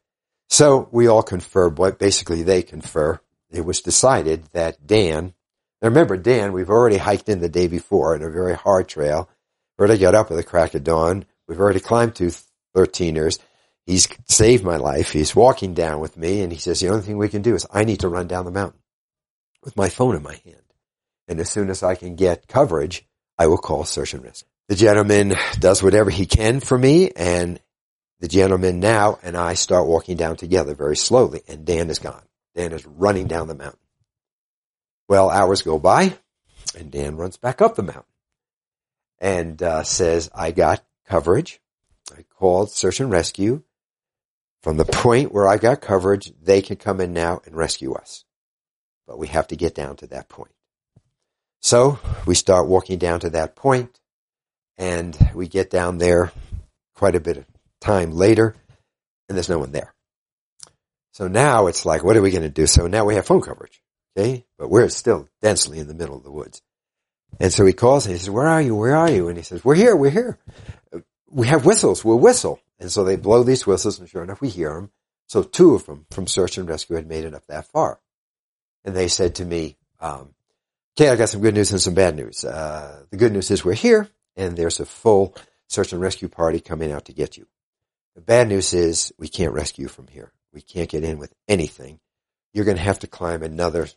So 0.50 0.88
we 0.92 1.08
all 1.08 1.24
confer, 1.24 1.70
but 1.70 2.00
basically 2.00 2.44
they 2.44 2.62
confer. 2.62 3.20
It 3.50 3.66
was 3.66 3.82
decided 3.82 4.46
that 4.54 4.86
Dan, 4.86 5.34
now 5.82 5.90
remember 5.90 6.16
Dan, 6.16 6.54
we've 6.54 6.70
already 6.70 6.98
hiked 6.98 7.28
in 7.28 7.40
the 7.40 7.50
day 7.50 7.68
before 7.68 8.16
in 8.16 8.22
a 8.22 8.30
very 8.30 8.56
hard 8.56 8.88
trail. 8.88 9.30
Already 9.80 9.98
got 9.98 10.16
up 10.16 10.30
at 10.30 10.36
the 10.36 10.44
crack 10.44 10.76
of 10.76 10.84
dawn. 10.84 11.26
We've 11.48 11.60
already 11.60 11.80
climbed 11.80 12.16
two 12.16 12.32
13ers. 12.76 13.40
He's 13.86 14.08
saved 14.28 14.64
my 14.64 14.78
life. 14.78 15.12
He's 15.12 15.36
walking 15.36 15.74
down 15.74 16.00
with 16.00 16.16
me 16.16 16.42
and 16.42 16.54
he 16.54 16.60
says, 16.60 16.80
the 16.80 16.90
only 16.90 17.02
thing 17.02 17.18
we 17.18 17.30
can 17.30 17.42
do 17.42 17.56
is 17.56 17.66
I 17.72 17.84
need 17.84 18.02
to 18.02 18.08
run 18.08 18.28
down 18.28 18.46
the 18.46 18.52
mountain 18.52 18.80
with 19.64 19.76
my 19.76 19.90
phone 19.90 20.16
in 20.16 20.24
my 20.24 20.40
hand. 20.46 20.63
And 21.34 21.40
as 21.40 21.50
soon 21.50 21.72
as 21.72 21.82
I 21.82 21.96
can 21.96 22.16
get 22.16 22.48
coverage, 22.48 23.08
I 23.40 23.48
will 23.48 23.58
call 23.58 23.86
search 23.86 24.14
and 24.14 24.24
rescue. 24.24 24.48
The 24.68 24.76
gentleman 24.76 25.34
does 25.58 25.82
whatever 25.82 26.12
he 26.12 26.28
can 26.28 26.60
for 26.60 26.78
me 26.78 27.10
and 27.10 27.60
the 28.20 28.28
gentleman 28.28 28.80
now 28.80 29.18
and 29.24 29.36
I 29.36 29.56
start 29.56 29.88
walking 29.88 30.16
down 30.16 30.36
together 30.36 30.76
very 30.76 30.96
slowly 30.96 31.42
and 31.48 31.66
Dan 31.66 31.90
is 31.90 31.98
gone. 31.98 32.22
Dan 32.54 32.72
is 32.72 32.86
running 32.86 33.26
down 33.26 33.48
the 33.48 33.56
mountain. 33.56 33.80
Well, 35.10 35.32
hours 35.32 35.64
go 35.64 35.80
by 35.80 36.16
and 36.78 36.92
Dan 36.92 37.16
runs 37.16 37.38
back 37.38 37.64
up 37.64 37.74
the 37.74 37.82
mountain 37.82 38.04
and 39.18 39.64
uh, 39.64 39.82
says, 39.82 40.30
I 40.36 40.52
got 40.52 40.86
coverage. 41.08 41.60
I 42.16 42.26
called 42.38 42.70
search 42.70 43.00
and 43.00 43.10
rescue. 43.10 43.64
From 44.62 44.78
the 44.78 44.86
point 44.86 45.32
where 45.32 45.48
I 45.48 45.58
got 45.58 45.82
coverage, 45.82 46.32
they 46.40 46.62
can 46.62 46.76
come 46.76 47.02
in 47.02 47.12
now 47.12 47.42
and 47.44 47.56
rescue 47.56 47.94
us. 47.94 48.24
But 49.08 49.18
we 49.18 49.30
have 49.30 49.48
to 49.48 49.56
get 49.56 49.74
down 49.74 49.96
to 49.96 50.08
that 50.10 50.30
point. 50.30 50.52
So 51.64 51.98
we 52.26 52.36
start 52.36 52.68
walking 52.68 52.98
down 52.98 53.22
to 53.22 53.30
that 53.32 53.56
point 53.56 53.98
and 54.78 55.18
we 55.34 55.48
get 55.48 55.70
down 55.70 55.98
there 55.98 56.34
quite 56.94 57.16
a 57.16 57.22
bit 57.22 57.38
of 57.38 57.46
time 57.80 58.12
later 58.12 58.54
and 59.30 59.38
there's 59.38 59.48
no 59.48 59.60
one 59.60 59.72
there. 59.72 59.94
So 61.14 61.30
now 61.30 61.68
it's 61.68 61.86
like, 61.86 62.04
what 62.04 62.18
are 62.18 62.22
we 62.22 62.32
going 62.32 62.44
to 62.44 62.50
do? 62.50 62.68
So 62.68 62.88
now 62.88 63.06
we 63.06 63.16
have 63.16 63.26
phone 63.26 63.42
coverage. 63.42 63.82
Okay. 64.18 64.46
But 64.58 64.70
we're 64.70 64.90
still 64.90 65.30
densely 65.42 65.80
in 65.80 65.88
the 65.88 65.94
middle 65.94 66.18
of 66.18 66.24
the 66.24 66.32
woods. 66.32 66.62
And 67.40 67.52
so 67.54 67.66
he 67.66 67.72
calls 67.72 68.06
and 68.06 68.14
he 68.14 68.20
says, 68.20 68.30
where 68.30 68.48
are 68.48 68.62
you? 68.62 68.76
Where 68.76 68.98
are 68.98 69.10
you? 69.10 69.30
And 69.30 69.38
he 69.38 69.44
says, 69.44 69.64
we're 69.64 69.76
here. 69.76 69.96
We're 69.96 70.10
here. 70.10 70.40
We 71.30 71.48
have 71.48 71.66
whistles. 71.66 72.04
We'll 72.04 72.20
whistle. 72.20 72.60
And 72.78 72.92
so 72.92 73.06
they 73.06 73.16
blow 73.16 73.44
these 73.44 73.66
whistles 73.66 74.00
and 74.00 74.10
sure 74.10 74.22
enough, 74.24 74.42
we 74.42 74.50
hear 74.50 74.74
them. 74.74 74.92
So 75.28 75.44
two 75.44 75.76
of 75.76 75.86
them 75.86 76.08
from 76.12 76.28
search 76.28 76.58
and 76.58 76.68
rescue 76.68 76.98
had 76.98 77.08
made 77.08 77.24
it 77.24 77.34
up 77.34 77.48
that 77.48 77.68
far. 77.68 78.02
And 78.84 78.94
they 78.94 79.08
said 79.08 79.36
to 79.36 79.46
me, 79.46 79.78
um, 80.02 80.33
okay, 80.98 81.10
I 81.10 81.16
got 81.16 81.30
some 81.30 81.42
good 81.42 81.54
news 81.54 81.72
and 81.72 81.82
some 81.82 81.94
bad 81.94 82.16
news. 82.16 82.46
Uh, 82.46 83.04
the 83.10 83.18
good 83.18 83.34
news 83.34 83.52
is 83.52 83.66
we're 83.66 83.74
here 83.74 84.10
and 84.36 84.58
there's 84.58 84.80
a 84.80 84.86
full 84.86 85.36
search 85.68 85.94
and 85.94 86.02
rescue 86.02 86.28
party 86.28 86.60
coming 86.60 86.92
out 86.92 87.06
to 87.06 87.14
get 87.14 87.38
you. 87.38 87.48
The 88.16 88.22
bad 88.22 88.48
news 88.48 88.74
is 88.74 89.14
we 89.18 89.28
can't 89.28 89.54
rescue 89.54 89.84
you 89.84 89.90
from 89.90 90.08
here. 90.08 90.32
We 90.54 90.62
can't 90.62 90.90
get 90.90 91.04
in 91.04 91.18
with 91.18 91.34
anything. 91.48 92.00
You're 92.54 92.66
going 92.66 92.78
to 92.78 92.84
have 92.84 93.00
to 93.00 93.08
climb 93.08 93.42
another 93.42 93.88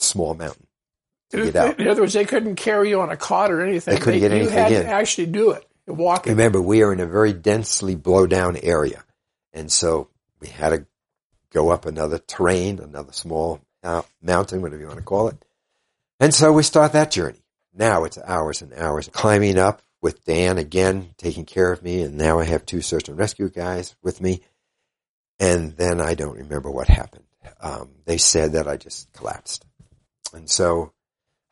small 0.00 0.34
mountain 0.34 0.66
to 1.30 1.44
get 1.44 1.56
out. 1.56 1.78
In 1.78 1.86
other 1.86 2.00
words, 2.00 2.14
they 2.14 2.24
couldn't 2.24 2.56
carry 2.56 2.90
you 2.90 3.00
on 3.00 3.10
a 3.10 3.16
cot 3.16 3.52
or 3.52 3.60
anything. 3.64 3.94
They 3.94 4.00
couldn't 4.00 4.20
get 4.20 4.32
anything 4.32 4.54
you 4.54 4.60
had 4.60 4.72
in. 4.72 4.82
to 4.82 4.88
actually 4.88 5.26
do 5.26 5.52
it. 5.52 5.64
Walk. 5.86 6.26
Remember, 6.26 6.60
we 6.60 6.82
are 6.82 6.92
in 6.92 7.00
a 7.00 7.06
very 7.06 7.32
densely 7.32 7.94
blow 7.94 8.26
down 8.26 8.56
area. 8.56 9.04
And 9.52 9.70
so 9.70 10.08
we 10.40 10.48
had 10.48 10.70
to 10.70 10.86
go 11.52 11.70
up 11.70 11.86
another 11.86 12.18
terrain, 12.18 12.78
another 12.78 13.12
small 13.12 13.60
uh, 13.82 14.02
mountain, 14.22 14.62
whatever 14.62 14.80
you 14.80 14.86
want 14.88 14.98
to 14.98 15.04
call 15.04 15.28
it. 15.28 15.44
And 16.20 16.34
so 16.34 16.52
we 16.52 16.62
start 16.62 16.92
that 16.92 17.10
journey. 17.10 17.42
Now 17.72 18.04
it's 18.04 18.18
hours 18.18 18.60
and 18.60 18.74
hours 18.74 19.08
climbing 19.10 19.58
up 19.58 19.80
with 20.02 20.22
Dan 20.24 20.58
again, 20.58 21.14
taking 21.16 21.46
care 21.46 21.72
of 21.72 21.82
me. 21.82 22.02
And 22.02 22.16
now 22.16 22.38
I 22.38 22.44
have 22.44 22.66
two 22.66 22.82
search 22.82 23.08
and 23.08 23.18
rescue 23.18 23.48
guys 23.48 23.96
with 24.02 24.20
me. 24.20 24.42
And 25.38 25.72
then 25.78 26.00
I 26.00 26.14
don't 26.14 26.36
remember 26.36 26.70
what 26.70 26.88
happened. 26.88 27.24
Um, 27.62 27.90
they 28.04 28.18
said 28.18 28.52
that 28.52 28.68
I 28.68 28.76
just 28.76 29.10
collapsed. 29.14 29.64
And 30.34 30.48
so 30.48 30.92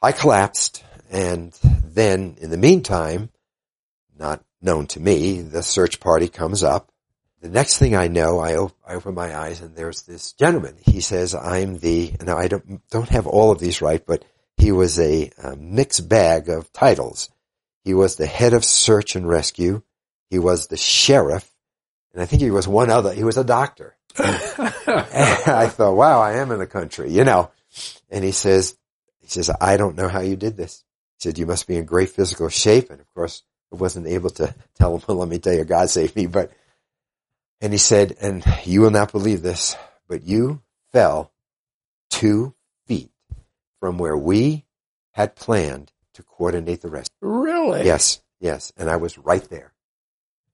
I 0.03 0.13
collapsed. 0.13 0.85
And 1.11 1.53
then 1.63 2.37
in 2.39 2.51
the 2.51 2.59
meantime, 2.59 3.31
not 4.19 4.45
known 4.61 4.87
to 4.89 5.01
me, 5.01 5.41
the 5.41 5.63
search 5.63 5.99
party 5.99 6.29
comes 6.29 6.63
up. 6.63 6.93
The 7.41 7.49
next 7.49 7.79
thing 7.79 7.97
I 7.97 8.09
know, 8.09 8.39
I, 8.39 8.57
op- 8.57 8.77
I 8.87 8.95
open 8.95 9.15
my 9.15 9.35
eyes 9.35 9.63
and 9.63 9.75
there's 9.75 10.03
this 10.03 10.33
gentleman. 10.33 10.77
He 10.85 11.01
says, 11.01 11.35
I'm 11.35 11.79
the, 11.79 12.13
now 12.21 12.37
I 12.37 12.49
don't, 12.49 12.87
don't 12.91 13.09
have 13.09 13.27
all 13.27 13.51
of 13.51 13.61
these 13.61 13.81
right, 13.81 14.05
but 14.05 14.25
he 14.59 14.73
was 14.73 14.99
a, 14.99 15.31
a 15.43 15.57
mixed 15.57 16.09
bag 16.09 16.49
of 16.49 16.73
titles. 16.73 17.31
He 17.85 17.95
was 17.95 18.17
the 18.17 18.27
head 18.27 18.53
of 18.53 18.65
search 18.65 19.17
and 19.17 19.29
rescue. 19.29 19.83
He 20.31 20.39
was 20.39 20.67
the 20.67 20.77
sheriff. 20.77 21.51
And 22.13 22.21
I 22.21 22.27
think 22.27 22.43
he 22.43 22.51
was 22.51 22.67
one 22.67 22.91
other. 22.91 23.13
He 23.13 23.25
was 23.25 23.37
a 23.37 23.45
doctor. 23.45 23.97
I 24.19 25.69
thought, 25.69 25.95
wow, 25.95 26.21
I 26.21 26.35
am 26.39 26.51
in 26.51 26.59
the 26.59 26.67
country, 26.67 27.13
you 27.13 27.25
know. 27.25 27.51
And 28.11 28.25
he 28.25 28.33
says, 28.33 28.77
he 29.21 29.29
says, 29.29 29.51
I 29.61 29.77
don't 29.77 29.97
know 29.97 30.09
how 30.09 30.21
you 30.21 30.37
did 30.37 30.57
this. 30.57 30.85
He 31.19 31.23
said, 31.29 31.39
you 31.39 31.47
must 31.47 31.67
be 31.67 31.77
in 31.77 31.85
great 31.85 32.11
physical 32.11 32.49
shape. 32.49 32.91
And 32.91 33.01
of 33.01 33.15
course, 33.15 33.43
I 33.73 33.77
wasn't 33.77 34.07
able 34.07 34.31
to 34.31 34.55
tell 34.75 34.97
him, 34.97 35.03
well, 35.07 35.19
let 35.19 35.29
me 35.29 35.39
tell 35.39 35.55
you, 35.55 35.65
God 35.65 35.89
saved 35.89 36.17
me. 36.17 36.27
But, 36.27 36.51
and 37.61 37.73
he 37.73 37.79
said, 37.79 38.17
and 38.21 38.45
you 38.65 38.81
will 38.81 38.91
not 38.91 39.13
believe 39.13 39.43
this, 39.43 39.77
but 40.09 40.25
you 40.25 40.63
fell 40.93 41.33
two 42.11 42.55
from 43.81 43.99
where 43.99 44.17
we 44.17 44.65
had 45.13 45.37
planned 45.37 45.93
to 46.15 46.23
coordinate 46.23 46.81
the 46.81 46.89
rescue. 46.89 47.17
Really? 47.21 47.85
Yes, 47.85 48.21
yes. 48.41 48.73
And 48.77 48.91
I 48.91 48.97
was 48.97 49.19
right 49.19 49.43
there. 49.51 49.73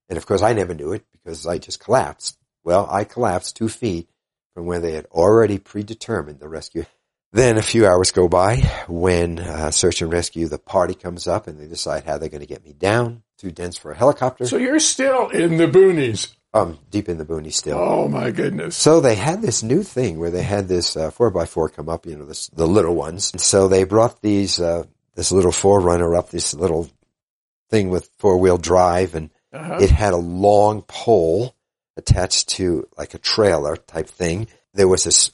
And 0.09 0.17
of 0.17 0.25
course, 0.25 0.41
I 0.41 0.53
never 0.53 0.73
knew 0.73 0.93
it 0.93 1.03
because 1.11 1.47
I 1.47 1.57
just 1.57 1.79
collapsed. 1.79 2.37
Well, 2.63 2.87
I 2.89 3.03
collapsed 3.03 3.55
two 3.55 3.69
feet 3.69 4.09
from 4.53 4.65
where 4.65 4.79
they 4.79 4.93
had 4.93 5.05
already 5.07 5.57
predetermined 5.57 6.39
the 6.39 6.47
rescue. 6.47 6.85
Then 7.33 7.57
a 7.57 7.61
few 7.61 7.85
hours 7.85 8.11
go 8.11 8.29
by 8.29 8.57
when 8.87 9.39
uh, 9.39 9.69
search 9.71 10.01
and 10.01 10.11
rescue, 10.11 10.47
the 10.47 10.57
party 10.57 10.93
comes 10.93 11.27
up 11.27 11.47
and 11.47 11.59
they 11.59 11.67
decide 11.67 12.05
how 12.05 12.17
they're 12.17 12.29
going 12.29 12.39
to 12.41 12.47
get 12.47 12.63
me 12.63 12.71
down. 12.71 13.23
Too 13.37 13.51
dense 13.51 13.75
for 13.75 13.91
a 13.91 13.95
helicopter. 13.95 14.45
So 14.45 14.55
you're 14.55 14.79
still 14.79 15.29
in 15.29 15.57
the 15.57 15.67
boonies. 15.67 16.33
Um, 16.55 16.79
deep 16.89 17.09
in 17.09 17.17
the 17.17 17.25
boonies 17.25 17.53
still. 17.53 17.77
Oh 17.77 18.07
my 18.07 18.31
goodness. 18.31 18.75
So 18.77 19.01
they 19.01 19.15
had 19.15 19.41
this 19.41 19.61
new 19.61 19.83
thing 19.83 20.17
where 20.19 20.31
they 20.31 20.43
had 20.43 20.67
this 20.67 20.95
uh, 20.95 21.11
four 21.11 21.29
by 21.29 21.45
four 21.45 21.69
come 21.69 21.89
up, 21.89 22.05
you 22.05 22.15
know, 22.15 22.25
this, 22.25 22.47
the 22.47 22.67
little 22.67 22.95
ones. 22.95 23.31
And 23.33 23.41
so 23.41 23.67
they 23.67 23.83
brought 23.83 24.21
these, 24.21 24.59
uh, 24.59 24.83
this 25.15 25.31
little 25.31 25.51
forerunner 25.51 26.15
up, 26.15 26.29
this 26.29 26.53
little 26.53 26.89
thing 27.69 27.89
with 27.89 28.09
four 28.17 28.37
wheel 28.37 28.57
drive, 28.57 29.15
and 29.15 29.29
Uh-huh. 29.53 29.77
it 29.81 29.89
had 29.89 30.13
a 30.13 30.17
long 30.17 30.81
pole 30.81 31.55
attached 31.97 32.49
to 32.49 32.87
like 32.97 33.13
a 33.13 33.17
trailer 33.19 33.75
type 33.77 34.07
thing. 34.07 34.47
There 34.73 34.87
was 34.87 35.03
this 35.05 35.31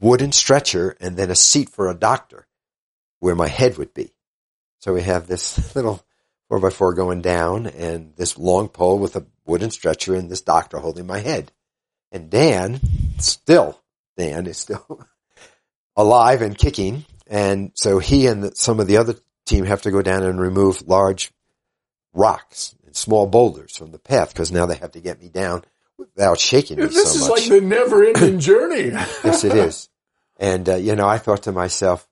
wooden 0.00 0.32
stretcher 0.32 0.96
and 1.00 1.16
then 1.16 1.30
a 1.30 1.36
seat 1.36 1.70
for 1.70 1.88
a 1.88 1.94
doctor 1.94 2.46
where 3.20 3.34
my 3.36 3.48
head 3.48 3.78
would 3.78 3.94
be. 3.94 4.10
So 4.80 4.92
we 4.94 5.02
have 5.02 5.26
this 5.26 5.74
little 5.76 6.02
four 6.48 6.60
by 6.60 6.70
four 6.70 6.94
going 6.94 7.22
down 7.22 7.66
and 7.66 8.14
this 8.16 8.38
long 8.38 8.68
pole 8.68 8.98
with 8.98 9.16
a 9.16 9.26
wooden 9.44 9.70
stretcher 9.70 10.14
and 10.14 10.30
this 10.30 10.42
doctor 10.42 10.78
holding 10.78 11.06
my 11.06 11.18
head. 11.20 11.52
And 12.12 12.30
Dan, 12.30 12.80
still, 13.18 13.80
Dan 14.16 14.46
is 14.46 14.58
still 14.58 15.04
alive 15.96 16.42
and 16.42 16.56
kicking. 16.56 17.04
And 17.26 17.72
so 17.74 17.98
he 17.98 18.26
and 18.26 18.44
the, 18.44 18.52
some 18.54 18.78
of 18.80 18.86
the 18.86 18.98
other 18.98 19.16
team 19.44 19.64
have 19.64 19.82
to 19.82 19.90
go 19.90 20.02
down 20.02 20.22
and 20.22 20.40
remove 20.40 20.86
large 20.88 21.32
rocks 22.14 22.74
and 22.86 22.94
small 22.96 23.26
boulders 23.26 23.76
from 23.76 23.90
the 23.90 23.98
path 23.98 24.32
because 24.32 24.52
now 24.52 24.66
they 24.66 24.76
have 24.76 24.92
to 24.92 25.00
get 25.00 25.20
me 25.20 25.28
down 25.28 25.64
without 25.98 26.38
shaking 26.38 26.78
me 26.78 26.86
This 26.86 27.12
so 27.12 27.18
is 27.18 27.20
much. 27.28 27.30
like 27.30 27.48
the 27.48 27.60
never-ending 27.66 28.38
journey. 28.38 28.90
yes, 28.92 29.44
it 29.44 29.54
is. 29.54 29.88
And, 30.38 30.68
uh, 30.68 30.76
you 30.76 30.94
know, 30.94 31.08
I 31.08 31.18
thought 31.18 31.44
to 31.44 31.52
myself, 31.52 32.06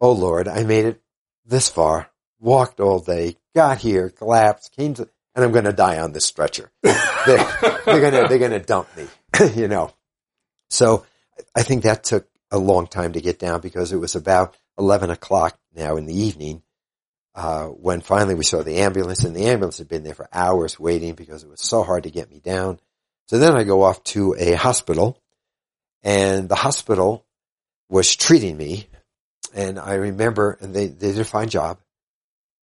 oh 0.00 0.12
Lord, 0.12 0.48
I 0.48 0.64
made 0.64 0.86
it 0.86 1.02
this 1.44 1.68
far, 1.68 2.10
walked 2.40 2.80
all 2.80 3.00
day, 3.00 3.36
got 3.54 3.78
here, 3.78 4.10
collapsed, 4.10 4.74
came 4.76 4.94
to, 4.94 5.08
and 5.34 5.44
I'm 5.44 5.52
going 5.52 5.64
to 5.64 5.72
die 5.72 5.98
on 5.98 6.12
this 6.12 6.24
stretcher. 6.24 6.70
they're, 6.82 6.94
they're 7.26 8.00
going 8.00 8.12
to, 8.12 8.26
they're 8.28 8.38
going 8.38 8.50
to 8.52 8.60
dump 8.60 8.88
me, 8.96 9.06
you 9.54 9.68
know. 9.68 9.92
So 10.70 11.04
I 11.54 11.62
think 11.62 11.82
that 11.82 12.04
took 12.04 12.28
a 12.50 12.58
long 12.58 12.86
time 12.86 13.12
to 13.12 13.20
get 13.20 13.38
down 13.38 13.60
because 13.60 13.92
it 13.92 13.98
was 13.98 14.14
about 14.16 14.56
11 14.78 15.10
o'clock 15.10 15.58
now 15.74 15.96
in 15.96 16.06
the 16.06 16.14
evening. 16.14 16.62
uh, 17.34 17.66
when 17.66 18.00
finally 18.00 18.34
we 18.34 18.42
saw 18.42 18.62
the 18.62 18.78
ambulance, 18.78 19.22
and 19.22 19.36
the 19.36 19.46
ambulance 19.46 19.78
had 19.78 19.88
been 19.88 20.02
there 20.02 20.14
for 20.14 20.28
hours 20.32 20.78
waiting 20.80 21.14
because 21.14 21.44
it 21.44 21.48
was 21.48 21.60
so 21.60 21.84
hard 21.84 22.02
to 22.02 22.10
get 22.10 22.30
me 22.30 22.40
down. 22.40 22.80
So 23.26 23.38
then 23.38 23.56
I 23.56 23.62
go 23.62 23.82
off 23.82 24.02
to 24.04 24.34
a 24.36 24.54
hospital, 24.54 25.20
and 26.02 26.48
the 26.48 26.56
hospital 26.56 27.24
was 27.88 28.16
treating 28.16 28.56
me, 28.56 28.88
and 29.54 29.78
I 29.78 29.94
remember, 29.94 30.58
and 30.60 30.74
they, 30.74 30.86
they 30.86 31.12
did 31.12 31.20
a 31.20 31.24
fine 31.24 31.48
job, 31.48 31.78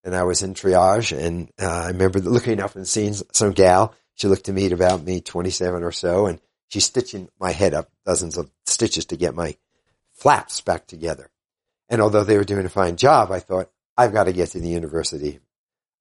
and 0.05 0.15
I 0.15 0.23
was 0.23 0.43
in 0.43 0.53
triage, 0.53 1.17
and 1.17 1.51
uh, 1.59 1.65
I 1.65 1.87
remember 1.87 2.19
looking 2.19 2.61
up 2.61 2.75
and 2.75 2.87
seeing 2.87 3.15
some 3.33 3.51
gal. 3.51 3.93
She 4.13 4.27
looked 4.27 4.45
to 4.45 4.53
me 4.53 4.67
at 4.67 4.71
about 4.71 5.03
me 5.03 5.19
27 5.19 5.83
or 5.83 5.91
so, 5.91 6.27
and 6.27 6.39
she's 6.69 6.85
stitching 6.85 7.27
my 7.39 7.51
head 7.51 7.73
up, 7.73 7.89
dozens 8.05 8.37
of 8.37 8.49
stitches 8.65 9.05
to 9.05 9.17
get 9.17 9.35
my 9.35 9.57
flaps 10.13 10.61
back 10.61 10.85
together. 10.85 11.29
And 11.89 12.01
although 12.01 12.23
they 12.23 12.37
were 12.37 12.43
doing 12.43 12.65
a 12.65 12.69
fine 12.69 12.97
job, 12.97 13.31
I 13.31 13.39
thought, 13.39 13.71
I've 13.97 14.13
got 14.13 14.25
to 14.25 14.33
get 14.33 14.49
to 14.49 14.59
the 14.59 14.69
University 14.69 15.39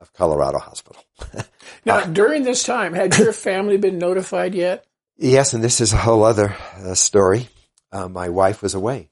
of 0.01 0.13
Colorado 0.13 0.59
Hospital. 0.59 1.03
now, 1.87 1.99
uh, 1.99 2.07
during 2.07 2.43
this 2.43 2.63
time, 2.63 2.93
had 2.93 3.17
your 3.17 3.33
family 3.33 3.79
been 3.79 3.99
notified 3.99 4.55
yet? 4.55 4.85
Yes, 5.17 5.55
and 5.55 5.65
this 5.65 5.81
is 5.81 5.93
a 5.93 5.99
whole 5.99 6.25
other 6.25 6.55
uh, 6.77 6.95
story. 6.95 7.49
Uh, 7.91 8.09
my 8.09 8.29
wife 8.29 8.63
was 8.63 8.75
away. 8.75 9.11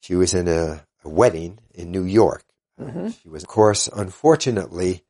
She 0.00 0.14
was 0.14 0.34
in 0.34 0.48
a, 0.48 0.84
a 1.04 1.08
wedding 1.08 1.58
in 1.74 1.90
New 1.90 2.04
York. 2.04 2.42
Mm-hmm. 2.80 3.08
She 3.22 3.28
was, 3.28 3.42
of 3.42 3.48
course, 3.48 3.88
unfortunately, 3.88 5.02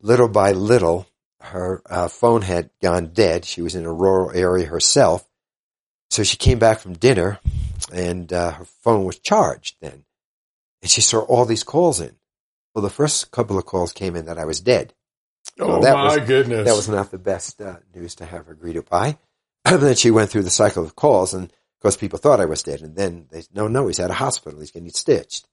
little 0.00 0.28
by 0.28 0.52
little, 0.52 1.06
her 1.40 1.82
uh, 1.88 2.08
phone 2.08 2.42
had 2.42 2.70
gone 2.82 3.08
dead. 3.08 3.44
She 3.44 3.62
was 3.62 3.74
in 3.74 3.84
a 3.84 3.92
rural 3.92 4.30
area 4.30 4.66
herself. 4.66 5.28
So 6.10 6.22
she 6.22 6.36
came 6.36 6.58
back 6.58 6.80
from 6.80 6.94
dinner 6.94 7.38
and 7.92 8.32
uh, 8.32 8.52
her 8.52 8.64
phone 8.64 9.04
was 9.04 9.18
charged 9.18 9.76
then. 9.80 10.04
And 10.82 10.90
she 10.90 11.00
saw 11.00 11.20
all 11.20 11.44
these 11.44 11.64
calls 11.64 12.00
in. 12.00 12.16
Well, 12.74 12.82
the 12.82 12.90
first 12.90 13.30
couple 13.30 13.58
of 13.58 13.66
calls 13.66 13.92
came 13.92 14.14
in 14.16 14.26
that 14.26 14.38
I 14.38 14.44
was 14.44 14.60
dead. 14.60 14.94
Oh 15.58 15.80
my 15.80 16.16
was, 16.16 16.28
goodness! 16.28 16.66
That 16.66 16.76
was 16.76 16.88
not 16.88 17.10
the 17.10 17.18
best 17.18 17.60
uh, 17.60 17.76
news 17.94 18.14
to 18.16 18.24
have 18.26 18.46
her 18.46 18.54
greeted 18.54 18.88
by. 18.88 19.18
And 19.64 19.80
then 19.80 19.96
she 19.96 20.10
went 20.10 20.30
through 20.30 20.44
the 20.44 20.50
cycle 20.50 20.84
of 20.84 20.94
calls, 20.94 21.34
and 21.34 21.44
of 21.44 21.82
course, 21.82 21.96
people 21.96 22.18
thought 22.18 22.40
I 22.40 22.44
was 22.44 22.62
dead. 22.62 22.80
And 22.82 22.94
then 22.94 23.26
they, 23.30 23.42
no, 23.52 23.66
no, 23.66 23.86
he's 23.86 23.98
at 23.98 24.10
a 24.10 24.14
hospital. 24.14 24.60
He's 24.60 24.70
getting 24.70 24.90
stitched. 24.90 25.48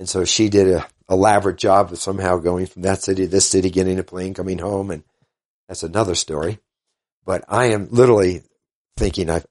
And 0.00 0.08
so 0.08 0.24
she 0.24 0.48
did 0.48 0.66
a 0.66 0.86
elaborate 1.10 1.58
job 1.58 1.92
of 1.92 1.98
somehow 1.98 2.38
going 2.38 2.64
from 2.64 2.82
that 2.82 3.02
city 3.02 3.24
to 3.24 3.28
this 3.28 3.46
city, 3.46 3.68
getting 3.68 3.98
a 3.98 4.02
plane, 4.02 4.32
coming 4.32 4.58
home, 4.58 4.90
and 4.90 5.04
that's 5.68 5.82
another 5.82 6.14
story. 6.14 6.58
But 7.26 7.44
I 7.48 7.66
am 7.66 7.88
literally 7.90 8.42
thinking 8.96 9.28
I've 9.28 9.46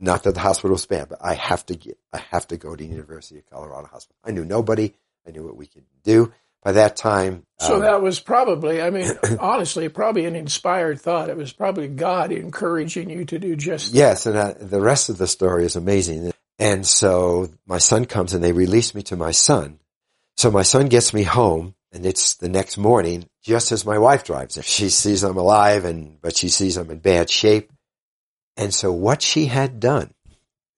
not 0.00 0.24
that 0.24 0.34
the 0.34 0.40
hospital 0.40 0.72
was 0.72 0.86
bad, 0.86 1.08
but 1.08 1.18
I 1.22 1.34
have 1.34 1.64
to 1.66 1.76
get, 1.76 1.96
I 2.12 2.18
have 2.32 2.48
to 2.48 2.56
go 2.56 2.74
to 2.74 2.84
University 2.84 3.38
of 3.38 3.46
Colorado 3.48 3.86
Hospital. 3.86 4.16
I 4.24 4.32
knew 4.32 4.44
nobody. 4.44 4.92
I 5.24 5.30
knew 5.30 5.44
what 5.44 5.56
we 5.56 5.66
could 5.66 5.84
do. 6.02 6.32
By 6.64 6.72
that 6.72 6.96
time, 6.96 7.44
so 7.58 7.76
um, 7.76 7.80
that 7.82 8.02
was 8.02 8.18
probably, 8.18 8.82
I 8.82 8.90
mean, 8.90 9.10
honestly, 9.40 9.88
probably 9.88 10.26
an 10.26 10.34
inspired 10.34 11.00
thought. 11.00 11.28
It 11.28 11.36
was 11.36 11.52
probably 11.52 11.86
God 11.86 12.32
encouraging 12.32 13.10
you 13.10 13.24
to 13.26 13.38
do 13.38 13.54
just 13.54 13.94
yes. 13.94 14.26
And 14.26 14.36
uh, 14.36 14.54
the 14.60 14.80
rest 14.80 15.08
of 15.08 15.18
the 15.18 15.26
story 15.28 15.64
is 15.64 15.76
amazing. 15.76 16.32
And 16.58 16.86
so 16.86 17.50
my 17.66 17.78
son 17.78 18.04
comes 18.04 18.34
and 18.34 18.42
they 18.42 18.52
release 18.52 18.94
me 18.94 19.02
to 19.04 19.16
my 19.16 19.32
son. 19.32 19.80
So 20.36 20.50
my 20.50 20.62
son 20.62 20.88
gets 20.88 21.14
me 21.14 21.22
home 21.22 21.74
and 21.92 22.06
it's 22.06 22.36
the 22.36 22.48
next 22.48 22.78
morning, 22.78 23.28
just 23.42 23.70
as 23.70 23.84
my 23.84 23.98
wife 23.98 24.24
drives 24.24 24.56
in. 24.56 24.62
She 24.62 24.88
sees 24.88 25.22
I'm 25.22 25.36
alive 25.36 25.84
and, 25.84 26.20
but 26.20 26.36
she 26.36 26.48
sees 26.48 26.76
I'm 26.76 26.90
in 26.90 26.98
bad 26.98 27.28
shape. 27.28 27.70
And 28.56 28.72
so 28.72 28.92
what 28.92 29.22
she 29.22 29.46
had 29.46 29.80
done 29.80 30.12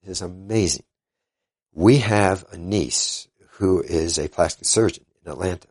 is 0.03 0.23
amazing. 0.23 0.85
We 1.73 1.99
have 1.99 2.45
a 2.53 2.57
niece 2.57 3.29
who 3.53 3.83
is 3.83 4.19
a 4.19 4.29
plastic 4.29 4.67
surgeon 4.67 5.05
in 5.25 5.33
Atlanta. 5.33 5.69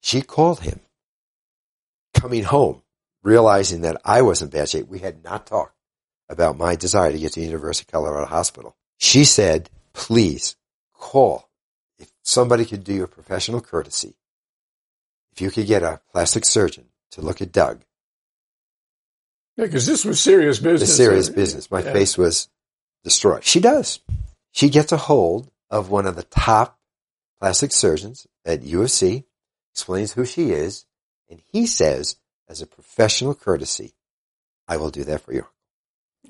She 0.00 0.22
called 0.22 0.60
him 0.60 0.80
coming 2.14 2.44
home, 2.44 2.82
realizing 3.22 3.82
that 3.82 4.00
I 4.04 4.22
was 4.22 4.42
in 4.42 4.48
bad 4.48 4.68
shape. 4.68 4.88
We 4.88 4.98
had 4.98 5.22
not 5.22 5.46
talked 5.46 5.74
about 6.28 6.58
my 6.58 6.74
desire 6.76 7.12
to 7.12 7.18
get 7.18 7.32
to 7.32 7.40
University 7.40 7.84
of 7.86 7.92
Colorado 7.92 8.26
Hospital. 8.26 8.76
She 8.98 9.24
said, 9.24 9.70
please 9.92 10.56
call. 10.94 11.48
Somebody 12.22 12.64
could 12.64 12.84
do 12.84 12.94
you 12.94 13.04
a 13.04 13.08
professional 13.08 13.60
courtesy, 13.60 14.14
if 15.32 15.40
you 15.40 15.50
could 15.50 15.66
get 15.66 15.82
a 15.82 16.00
plastic 16.10 16.44
surgeon 16.44 16.86
to 17.12 17.20
look 17.20 17.42
at 17.42 17.52
Doug 17.52 17.84
yeah, 19.56 19.66
because 19.66 19.86
this 19.86 20.04
was 20.04 20.20
serious 20.20 20.58
business. 20.58 20.90
The 20.90 20.96
serious 20.96 21.28
eh? 21.28 21.34
business. 21.34 21.70
My 21.70 21.82
yeah. 21.82 21.92
face 21.92 22.16
was 22.16 22.48
destroyed. 23.04 23.44
She 23.44 23.60
does. 23.60 24.00
She 24.52 24.70
gets 24.70 24.92
a 24.92 24.96
hold 24.96 25.50
of 25.70 25.90
one 25.90 26.06
of 26.06 26.16
the 26.16 26.22
top 26.22 26.78
plastic 27.38 27.72
surgeons 27.72 28.26
at 28.44 28.62
USC, 28.62 29.24
explains 29.72 30.12
who 30.12 30.24
she 30.24 30.50
is, 30.50 30.86
and 31.28 31.40
he 31.52 31.66
says, 31.66 32.16
as 32.48 32.62
a 32.62 32.66
professional 32.66 33.34
courtesy, 33.34 33.92
I 34.68 34.76
will 34.76 34.90
do 34.90 35.04
that 35.04 35.20
for 35.20 35.32
you. 35.32 35.46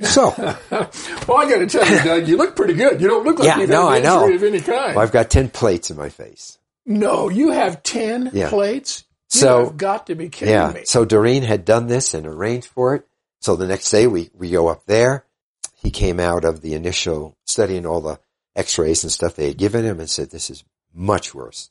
So, 0.00 0.32
well, 0.70 1.36
I 1.36 1.50
got 1.50 1.58
to 1.58 1.66
tell 1.66 1.86
you, 1.86 2.02
Doug, 2.02 2.28
you 2.28 2.36
look 2.36 2.56
pretty 2.56 2.74
good. 2.74 3.00
You 3.00 3.08
don't 3.08 3.24
look 3.24 3.38
like 3.38 3.46
yeah, 3.46 3.54
you 3.56 3.60
have 3.62 3.70
no, 3.70 3.94
injury 3.94 4.10
I 4.10 4.28
know. 4.28 4.34
of 4.34 4.42
any 4.42 4.60
kind. 4.60 4.96
Well, 4.96 5.00
I've 5.00 5.12
got 5.12 5.30
ten 5.30 5.50
plates 5.50 5.90
in 5.90 5.96
my 5.96 6.08
face. 6.08 6.58
No, 6.86 7.28
you 7.28 7.50
have 7.50 7.82
ten 7.82 8.30
yeah. 8.32 8.48
plates. 8.48 9.04
You 9.34 9.40
so, 9.40 9.64
have 9.66 9.76
got 9.76 10.06
to 10.08 10.14
be 10.14 10.28
kidding 10.28 10.54
yeah. 10.54 10.72
me. 10.72 10.82
So 10.84 11.04
Doreen 11.04 11.42
had 11.42 11.64
done 11.64 11.86
this 11.86 12.14
and 12.14 12.26
arranged 12.26 12.68
for 12.68 12.94
it. 12.94 13.06
So 13.40 13.56
the 13.56 13.66
next 13.66 13.90
day 13.90 14.06
we, 14.06 14.30
we 14.34 14.50
go 14.50 14.68
up 14.68 14.84
there. 14.86 15.24
He 15.74 15.90
came 15.90 16.20
out 16.20 16.44
of 16.44 16.60
the 16.60 16.74
initial 16.74 17.36
studying 17.44 17.86
all 17.86 18.00
the 18.00 18.20
x-rays 18.54 19.02
and 19.04 19.12
stuff 19.12 19.34
they 19.34 19.48
had 19.48 19.56
given 19.56 19.84
him 19.84 20.00
and 20.00 20.08
said, 20.08 20.30
this 20.30 20.50
is 20.50 20.64
much 20.94 21.34
worse. 21.34 21.70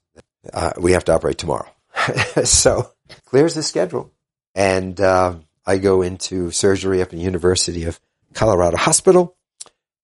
Uh, 0.51 0.73
we 0.79 0.93
have 0.93 1.05
to 1.05 1.13
operate 1.13 1.37
tomorrow. 1.37 1.69
so 2.43 2.91
clears 3.25 3.53
the 3.53 3.63
schedule. 3.63 4.11
And, 4.55 4.99
um, 4.99 5.45
I 5.65 5.77
go 5.77 6.01
into 6.01 6.49
surgery 6.49 7.01
up 7.01 7.13
in 7.13 7.19
University 7.19 7.85
of 7.85 7.99
Colorado 8.33 8.77
Hospital 8.77 9.35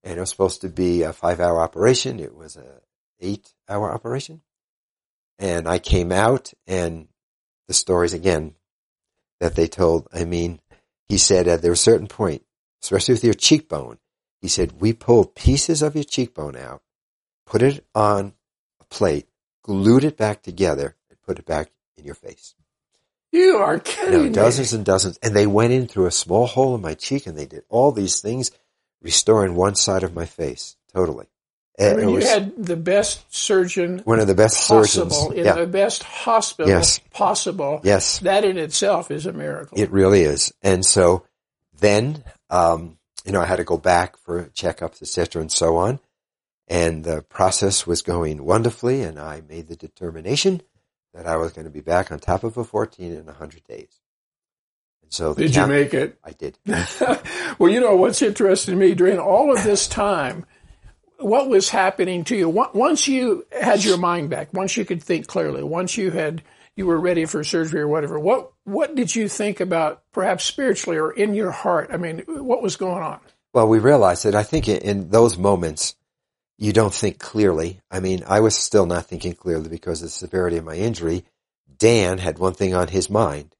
and 0.07 0.17
it 0.17 0.19
was 0.21 0.29
supposed 0.29 0.61
to 0.61 0.69
be 0.69 1.03
a 1.03 1.11
five 1.11 1.39
hour 1.41 1.59
operation. 1.59 2.19
It 2.19 2.33
was 2.33 2.55
a 2.55 2.81
eight 3.19 3.51
hour 3.67 3.91
operation. 3.91 4.41
And 5.37 5.67
I 5.67 5.79
came 5.79 6.11
out 6.11 6.53
and 6.65 7.09
the 7.67 7.73
stories 7.73 8.13
again 8.13 8.55
that 9.39 9.55
they 9.55 9.67
told, 9.67 10.07
I 10.13 10.23
mean, 10.23 10.61
he 11.09 11.17
said 11.17 11.47
at 11.47 11.61
there 11.61 11.73
a 11.73 11.77
certain 11.77 12.07
point, 12.07 12.43
especially 12.81 13.15
with 13.15 13.23
your 13.23 13.33
cheekbone, 13.33 13.97
he 14.41 14.47
said, 14.47 14.79
we 14.79 14.93
pulled 14.93 15.35
pieces 15.35 15.81
of 15.81 15.95
your 15.95 16.03
cheekbone 16.03 16.55
out, 16.55 16.81
put 17.45 17.61
it 17.61 17.85
on 17.93 18.33
a 18.79 18.85
plate, 18.85 19.27
glued 19.63 20.05
it 20.05 20.15
back 20.15 20.41
together, 20.41 20.95
and 21.09 21.21
put 21.21 21.37
it 21.37 21.45
back 21.45 21.69
in 21.97 22.05
your 22.05 22.15
face. 22.15 22.55
You 23.31 23.57
are 23.57 23.79
kidding 23.79 24.27
no, 24.27 24.31
dozens 24.31 24.73
and 24.73 24.85
dozens. 24.85 25.17
And 25.17 25.35
they 25.35 25.47
went 25.47 25.73
in 25.73 25.87
through 25.87 26.05
a 26.05 26.11
small 26.11 26.47
hole 26.47 26.75
in 26.75 26.81
my 26.81 26.93
cheek 26.93 27.27
and 27.27 27.37
they 27.37 27.45
did 27.45 27.63
all 27.69 27.91
these 27.91 28.21
things, 28.21 28.51
restoring 29.01 29.55
one 29.55 29.75
side 29.75 30.03
of 30.03 30.13
my 30.13 30.25
face 30.25 30.77
totally. 30.93 31.27
I 31.79 31.93
mean, 31.93 32.09
you 32.09 32.21
had 32.21 32.65
the 32.65 32.75
best 32.75 33.23
surgeon, 33.33 33.99
one 33.99 34.19
of 34.19 34.25
the 34.25 34.33
best 34.33 34.67
possible, 34.67 35.11
surgeons 35.11 35.37
in 35.37 35.45
yeah. 35.45 35.53
the 35.53 35.67
best 35.67 36.01
hospital 36.01 36.71
yes. 36.71 36.99
possible. 37.11 37.81
Yes, 37.83 38.17
that 38.19 38.43
in 38.43 38.57
itself 38.57 39.11
is 39.11 39.27
a 39.27 39.33
miracle. 39.33 39.79
It 39.79 39.91
really 39.91 40.21
is. 40.21 40.51
And 40.63 40.83
so 40.83 41.27
then, 41.77 42.23
um, 42.49 42.97
you 43.25 43.31
know, 43.31 43.41
I 43.41 43.45
had 43.45 43.57
to 43.57 43.63
go 43.63 43.77
back 43.77 44.17
for 44.17 44.45
checkups, 44.55 45.03
etc., 45.03 45.39
and 45.39 45.51
so 45.51 45.77
on. 45.77 45.99
And 46.67 47.03
the 47.03 47.21
process 47.21 47.85
was 47.85 48.01
going 48.01 48.43
wonderfully, 48.43 49.03
and 49.03 49.19
I 49.19 49.43
made 49.47 49.67
the 49.67 49.75
determination 49.75 50.63
that 51.13 51.27
I 51.27 51.37
was 51.37 51.51
going 51.53 51.65
to 51.65 51.71
be 51.71 51.81
back 51.81 52.11
on 52.11 52.19
top 52.19 52.43
of 52.43 52.57
a 52.57 52.63
14 52.63 53.11
in 53.11 53.25
100 53.25 53.63
days. 53.63 53.99
And 55.01 55.13
so, 55.13 55.33
did 55.33 55.55
you 55.55 55.67
make 55.67 55.93
it? 55.93 56.19
I 56.23 56.31
did. 56.31 56.57
well, 57.59 57.71
you 57.71 57.79
know 57.79 57.95
what's 57.95 58.21
interesting 58.21 58.73
to 58.73 58.79
me 58.79 58.93
during 58.93 59.19
all 59.19 59.55
of 59.55 59.63
this 59.63 59.87
time 59.87 60.45
what 61.19 61.49
was 61.49 61.69
happening 61.69 62.23
to 62.25 62.35
you 62.35 62.47
once 62.47 63.07
you 63.07 63.45
had 63.51 63.83
your 63.83 63.97
mind 63.97 64.29
back, 64.29 64.53
once 64.53 64.77
you 64.77 64.85
could 64.85 65.01
think 65.01 65.27
clearly, 65.27 65.63
once 65.63 65.97
you 65.97 66.11
had 66.11 66.43
you 66.77 66.85
were 66.85 66.99
ready 66.99 67.25
for 67.25 67.43
surgery 67.43 67.81
or 67.81 67.87
whatever. 67.87 68.19
What 68.19 68.51
what 68.63 68.95
did 68.95 69.15
you 69.15 69.27
think 69.27 69.59
about 69.59 70.03
perhaps 70.13 70.45
spiritually 70.45 70.97
or 70.97 71.11
in 71.11 71.33
your 71.33 71.51
heart? 71.51 71.89
I 71.91 71.97
mean, 71.97 72.19
what 72.27 72.61
was 72.61 72.77
going 72.77 73.03
on? 73.03 73.19
Well, 73.51 73.67
we 73.67 73.79
realized 73.79 74.23
that 74.25 74.35
I 74.35 74.43
think 74.43 74.69
in 74.69 75.09
those 75.09 75.37
moments 75.37 75.95
you 76.57 76.73
don't 76.73 76.93
think 76.93 77.19
clearly. 77.19 77.81
I 77.91 77.99
mean, 77.99 78.23
I 78.27 78.39
was 78.39 78.55
still 78.55 78.85
not 78.85 79.05
thinking 79.05 79.33
clearly 79.33 79.69
because 79.69 80.01
of 80.01 80.07
the 80.07 80.11
severity 80.11 80.57
of 80.57 80.65
my 80.65 80.75
injury. 80.75 81.25
Dan 81.77 82.17
had 82.17 82.39
one 82.39 82.53
thing 82.53 82.73
on 82.73 82.87
his 82.87 83.09
mind: 83.09 83.55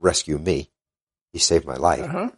rescue 0.00 0.38
me. 0.38 0.70
He 1.32 1.38
saved 1.38 1.66
my 1.66 1.76
life. 1.76 2.02
Uh-huh. 2.02 2.30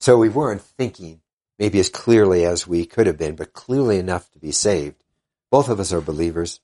So 0.00 0.18
we 0.18 0.28
weren't 0.28 0.62
thinking 0.62 1.20
maybe 1.58 1.78
as 1.78 1.88
clearly 1.88 2.44
as 2.44 2.66
we 2.66 2.84
could 2.84 3.06
have 3.06 3.18
been, 3.18 3.36
but 3.36 3.52
clearly 3.52 3.98
enough 3.98 4.30
to 4.32 4.38
be 4.38 4.52
saved. 4.52 5.02
Both 5.50 5.68
of 5.68 5.80
us 5.80 5.92
are 5.92 6.00
believers. 6.00 6.60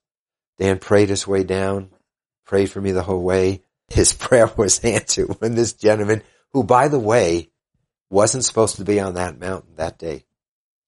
Dan 0.58 0.78
prayed 0.78 1.08
his 1.08 1.26
way 1.26 1.44
down, 1.44 1.90
prayed 2.44 2.70
for 2.70 2.80
me 2.80 2.92
the 2.92 3.02
whole 3.02 3.22
way. 3.22 3.62
His 3.88 4.12
prayer 4.14 4.50
was 4.56 4.80
answered 4.80 5.40
when 5.40 5.54
this 5.54 5.72
gentleman, 5.72 6.22
who 6.52 6.64
by 6.64 6.88
the 6.88 6.98
way, 6.98 7.50
wasn't 8.10 8.44
supposed 8.44 8.76
to 8.76 8.84
be 8.84 8.98
on 9.00 9.14
that 9.14 9.38
mountain 9.38 9.76
that 9.76 9.98
day, 9.98 10.24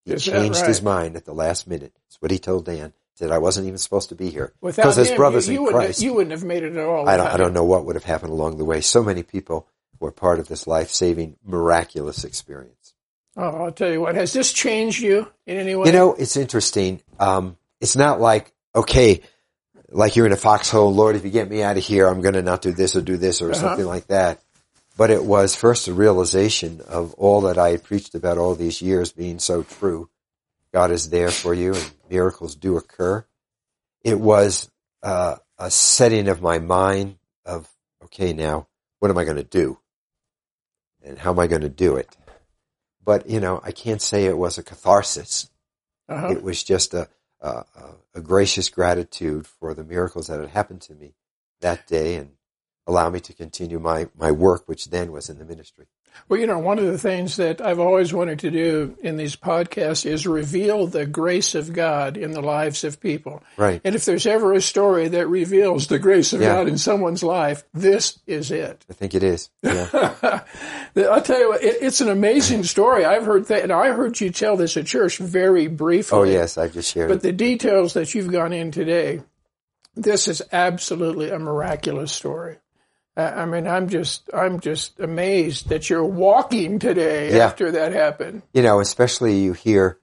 he 0.05 0.13
Is 0.13 0.25
changed 0.25 0.61
right? 0.61 0.69
his 0.69 0.83
mind 0.83 1.17
at 1.17 1.25
the 1.25 1.33
last 1.35 1.67
minute. 1.69 1.93
That's 2.07 2.21
what 2.21 2.31
he 2.31 2.39
told 2.39 2.65
Dan. 2.67 2.93
that 3.19 3.31
I 3.31 3.39
wasn't 3.39 3.67
even 3.69 3.79
supposed 3.79 4.09
to 4.09 4.15
be 4.17 4.31
here. 4.31 4.53
Without 4.61 4.83
Because 4.83 5.11
him, 5.11 5.17
brothers 5.17 5.47
you, 5.49 5.55
you 5.55 5.59
in 5.61 5.65
wouldn't, 5.67 5.85
Christ, 5.85 6.03
you 6.03 6.13
wouldn't 6.15 6.33
have 6.33 6.43
made 6.45 6.65
it 6.65 6.77
at 6.77 6.85
all. 6.85 7.09
I 7.09 7.17
don't, 7.17 7.27
I 7.29 7.37
don't 7.37 7.53
know 7.53 7.63
what 7.65 7.85
would 7.85 7.95
have 7.95 8.03
happened 8.05 8.33
along 8.33 8.57
the 8.57 8.65
way. 8.65 8.81
So 8.81 9.03
many 9.03 9.23
people 9.23 9.69
were 10.01 10.11
part 10.11 10.41
of 10.41 10.49
this 10.49 10.67
life-saving, 10.67 11.37
miraculous 11.45 12.25
experience. 12.25 12.95
Oh, 13.37 13.65
I'll 13.65 13.73
tell 13.73 13.93
you 13.93 14.01
what. 14.01 14.17
Has 14.17 14.33
this 14.33 14.53
changed 14.53 15.01
you 15.01 15.29
in 15.47 15.57
any 15.57 15.75
way? 15.77 15.87
You 15.87 15.93
know, 15.93 16.15
it's 16.15 16.37
interesting. 16.37 17.01
Um, 17.21 17.57
it's 17.81 17.95
not 17.97 18.21
like, 18.21 18.53
okay, 18.75 19.21
like 19.89 20.17
you're 20.17 20.27
in 20.27 20.33
a 20.33 20.37
foxhole, 20.37 20.93
Lord, 20.93 21.15
if 21.17 21.25
you 21.25 21.31
get 21.31 21.49
me 21.49 21.63
out 21.63 21.77
of 21.77 21.85
here, 21.85 22.09
I'm 22.09 22.23
going 22.23 22.35
to 22.35 22.43
not 22.43 22.63
do 22.63 22.73
this 22.73 22.97
or 22.97 23.03
do 23.03 23.17
this 23.17 23.41
or 23.41 23.51
Uh-huh. 23.53 23.61
something 23.61 23.87
like 23.87 24.09
that. 24.09 24.43
But 24.97 25.11
it 25.11 25.25
was 25.25 25.57
first 25.57 25.89
a 25.89 25.95
realization 25.95 26.81
of 26.87 27.15
all 27.15 27.43
that 27.43 27.59
I 27.59 27.71
had 27.71 27.83
preached 27.83 28.15
about 28.15 28.39
all 28.39 28.55
these 28.55 28.83
years 28.83 29.11
being 29.13 29.39
so 29.39 29.63
true. 29.63 30.11
God 30.73 30.91
is 30.91 31.11
there 31.11 31.31
for 31.31 31.55
you 31.55 31.75
and 31.75 31.93
miracles 32.11 32.55
do 32.55 32.77
occur. 32.77 33.25
It 34.05 34.21
was 34.21 34.71
uh, 35.03 35.37
a 35.59 35.71
setting 35.71 36.29
of 36.29 36.43
my 36.43 36.59
mind 36.59 37.17
of, 37.45 37.69
okay, 38.05 38.33
now 38.33 38.69
what 38.99 39.11
am 39.11 39.19
I 39.19 39.25
going 39.25 39.37
to 39.37 39.43
do? 39.45 39.79
And 41.03 41.19
how 41.19 41.33
am 41.33 41.39
I 41.39 41.47
going 41.47 41.63
to 41.63 41.69
do 41.69 41.97
it? 41.97 42.17
But, 43.05 43.29
you 43.29 43.41
know, 43.41 43.61
I 43.65 43.73
can't 43.73 44.01
say 44.01 44.27
it 44.27 44.39
was 44.39 44.59
a 44.59 44.63
catharsis. 44.63 45.51
Uh-huh. 46.09 46.29
It 46.29 46.43
was 46.43 46.63
just 46.63 46.95
a, 46.95 47.09
a, 47.41 47.49
a- 47.49 47.95
a 48.15 48.21
gracious 48.21 48.69
gratitude 48.69 49.47
for 49.47 49.73
the 49.73 49.83
miracles 49.83 50.27
that 50.27 50.39
had 50.39 50.51
happened 50.51 50.83
to 50.83 50.95
me 50.95 51.15
that 51.63 51.87
day 51.87 52.17
and 52.17 52.33
allow 52.87 53.09
me 53.11 53.21
to 53.21 53.33
continue 53.33 53.79
my, 53.79 54.09
my 54.19 54.31
work, 54.31 54.65
which 54.67 54.87
then 54.91 55.13
was 55.13 55.31
in 55.31 55.39
the 55.39 55.45
ministry. 55.45 55.87
Well, 56.29 56.39
you 56.39 56.47
know, 56.47 56.59
one 56.59 56.79
of 56.79 56.85
the 56.85 56.99
things 56.99 57.37
that 57.37 57.63
I've 57.63 57.79
always 57.79 58.13
wanted 58.13 58.41
to 58.41 58.51
do 58.51 58.99
in 59.03 59.17
these 59.17 59.35
podcasts 59.35 60.05
is 60.05 60.27
reveal 60.27 60.87
the 60.87 61.07
grace 61.07 61.55
of 61.55 61.73
God 61.73 62.19
in 62.19 62.33
the 62.33 62.43
lives 62.43 62.85
of 62.85 63.01
people. 63.01 63.43
Right. 63.57 63.81
And 63.83 63.95
if 63.95 64.05
there's 64.05 64.27
ever 64.27 64.53
a 64.53 64.61
story 64.61 65.09
that 65.09 65.27
reveals 65.29 65.87
the 65.87 65.99
grace 65.99 66.35
of 66.35 66.43
Yeah. 66.43 66.57
God 66.57 66.69
in 66.69 66.77
someone's 66.77 67.23
life, 67.23 67.65
this 67.73 68.19
is 68.27 68.51
it. 68.51 68.85
I 68.91 68.93
think 68.93 69.15
it 69.15 69.23
is. 69.23 69.49
Yeah. 69.63 69.89
I'll 70.97 71.23
tell 71.23 71.39
you 71.41 71.49
what, 71.49 71.63
it, 71.63 71.79
it's 71.81 72.03
an 72.03 72.11
amazing 72.11 72.65
story. 72.65 73.07
I've 73.07 73.25
heard 73.25 73.47
that, 73.47 73.63
and 73.63 73.73
I 73.73 73.93
heard 73.93 74.21
you 74.21 74.29
tell 74.31 74.57
this 74.59 74.77
at 74.77 74.85
church 74.85 75.17
very 75.17 75.67
briefly. 75.67 76.19
oh, 76.19 76.25
yes. 76.25 76.59
I 76.59 76.69
just 76.69 76.93
shared 76.93 77.11
it. 77.11 77.15
But 77.15 77.19
it. 77.21 77.23
the 77.23 77.33
details 77.33 77.95
that 77.95 78.15
you've 78.15 78.31
gone 78.31 78.53
in 78.53 78.71
today, 78.71 79.23
this 79.95 80.29
is 80.29 80.43
absolutely 80.53 81.31
a 81.31 81.39
miraculous 81.39 82.13
story. 82.13 82.59
I 83.17 83.23
I 83.43 83.47
mean, 83.47 83.67
I'm 83.67 83.89
just, 83.89 84.29
I'm 84.35 84.61
just 84.61 84.99
amazed 85.01 85.69
that 85.69 85.91
you're 85.91 86.05
walking 86.05 86.79
today 86.79 87.37
Yeah. 87.37 87.47
after 87.47 87.71
that 87.73 87.93
happened. 87.93 88.43
You 88.55 88.63
know, 88.63 88.81
especially 88.81 89.39
you 89.39 89.53
hear 89.53 89.99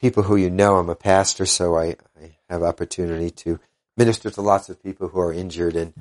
people 0.00 0.22
who 0.24 0.36
you 0.36 0.50
know. 0.50 0.76
I'm 0.76 0.88
a 0.88 0.94
pastor, 0.94 1.46
so 1.46 1.76
I, 1.76 1.96
I 2.20 2.36
have 2.48 2.62
opportunity 2.62 3.30
to 3.30 3.58
minister 3.96 4.30
to 4.30 4.40
lots 4.40 4.68
of 4.68 4.82
people 4.82 5.08
who 5.08 5.20
are 5.20 5.32
injured 5.32 5.76
and, 5.76 5.94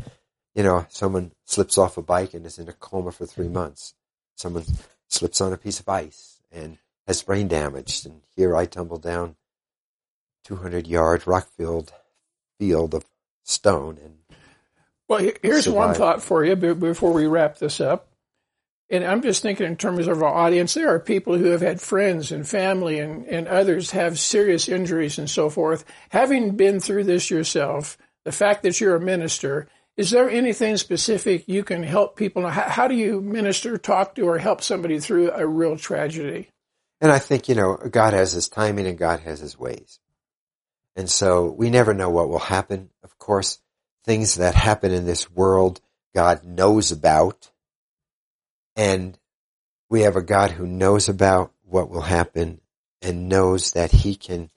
you 0.55 0.63
know, 0.63 0.85
someone 0.89 1.31
slips 1.45 1.77
off 1.77 1.97
a 1.97 2.01
bike 2.01 2.33
and 2.33 2.45
is 2.45 2.57
in 2.59 2.67
a 2.69 2.73
coma 2.73 3.11
for 3.11 3.25
three 3.25 3.47
months. 3.47 3.93
Someone 4.35 4.65
slips 5.07 5.41
on 5.41 5.53
a 5.53 5.57
piece 5.57 5.79
of 5.79 5.87
ice 5.89 6.39
and 6.51 6.77
has 7.07 7.21
brain 7.23 7.47
damage. 7.47 8.03
And 8.05 8.21
here 8.35 8.55
I 8.55 8.65
tumble 8.65 8.97
down 8.97 9.35
200 10.45 10.87
yard 10.87 11.25
rock 11.27 11.47
filled 11.55 11.93
field 12.59 12.93
of 12.93 13.05
stone 13.43 13.97
and 14.03 14.17
Well, 15.13 15.21
he- 15.21 15.33
here's 15.43 15.69
one 15.69 15.93
thought 15.93 16.23
for 16.23 16.43
you 16.43 16.55
before 16.55 17.13
we 17.13 17.27
wrap 17.27 17.59
this 17.59 17.79
up. 17.79 18.07
And 18.89 19.03
I'm 19.03 19.21
just 19.21 19.41
thinking 19.41 19.65
in 19.67 19.75
terms 19.75 20.07
of 20.07 20.21
our 20.23 20.33
audience, 20.33 20.73
there 20.73 20.89
are 20.89 20.99
people 20.99 21.37
who 21.37 21.45
have 21.45 21.61
had 21.61 21.79
friends 21.79 22.31
and 22.31 22.47
family 22.47 22.99
and, 22.99 23.25
and 23.27 23.47
others 23.47 23.91
have 23.91 24.19
serious 24.19 24.67
injuries 24.67 25.19
and 25.19 25.29
so 25.29 25.49
forth. 25.49 25.85
Having 26.09 26.55
been 26.57 26.79
through 26.79 27.03
this 27.03 27.29
yourself, 27.29 27.97
the 28.25 28.31
fact 28.31 28.63
that 28.63 28.81
you're 28.81 28.95
a 28.95 28.99
minister, 28.99 29.67
is 29.97 30.09
there 30.09 30.29
anything 30.29 30.77
specific 30.77 31.43
you 31.47 31.63
can 31.63 31.83
help 31.83 32.15
people? 32.15 32.47
How, 32.49 32.69
how 32.69 32.87
do 32.87 32.95
you 32.95 33.21
minister, 33.21 33.77
talk 33.77 34.15
to, 34.15 34.23
or 34.23 34.39
help 34.39 34.61
somebody 34.61 34.99
through 34.99 35.31
a 35.31 35.45
real 35.45 35.77
tragedy? 35.77 36.49
And 37.01 37.11
I 37.11 37.19
think, 37.19 37.47
you 37.49 37.55
know, 37.55 37.77
God 37.77 38.13
has 38.13 38.31
his 38.31 38.49
timing 38.49 38.87
and 38.87 38.97
God 38.97 39.19
has 39.19 39.39
his 39.39 39.59
ways. 39.59 39.99
And 40.95 41.09
so 41.09 41.51
we 41.51 41.69
never 41.69 41.93
know 41.93 42.09
what 42.09 42.29
will 42.29 42.39
happen. 42.39 42.89
Of 43.03 43.17
course, 43.19 43.59
things 44.03 44.35
that 44.35 44.55
happen 44.55 44.91
in 44.91 45.05
this 45.05 45.31
world, 45.31 45.81
God 46.13 46.43
knows 46.43 46.91
about. 46.91 47.51
And 48.75 49.17
we 49.89 50.01
have 50.01 50.15
a 50.15 50.21
God 50.21 50.51
who 50.51 50.67
knows 50.67 51.07
about 51.07 51.51
what 51.63 51.89
will 51.89 52.01
happen 52.01 52.61
and 53.01 53.29
knows 53.29 53.71
that 53.71 53.91
he 53.91 54.15
can 54.15 54.49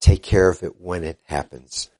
take 0.00 0.22
care 0.22 0.48
of 0.48 0.62
it 0.62 0.80
when 0.80 1.04
it 1.04 1.20
happens. 1.24 1.90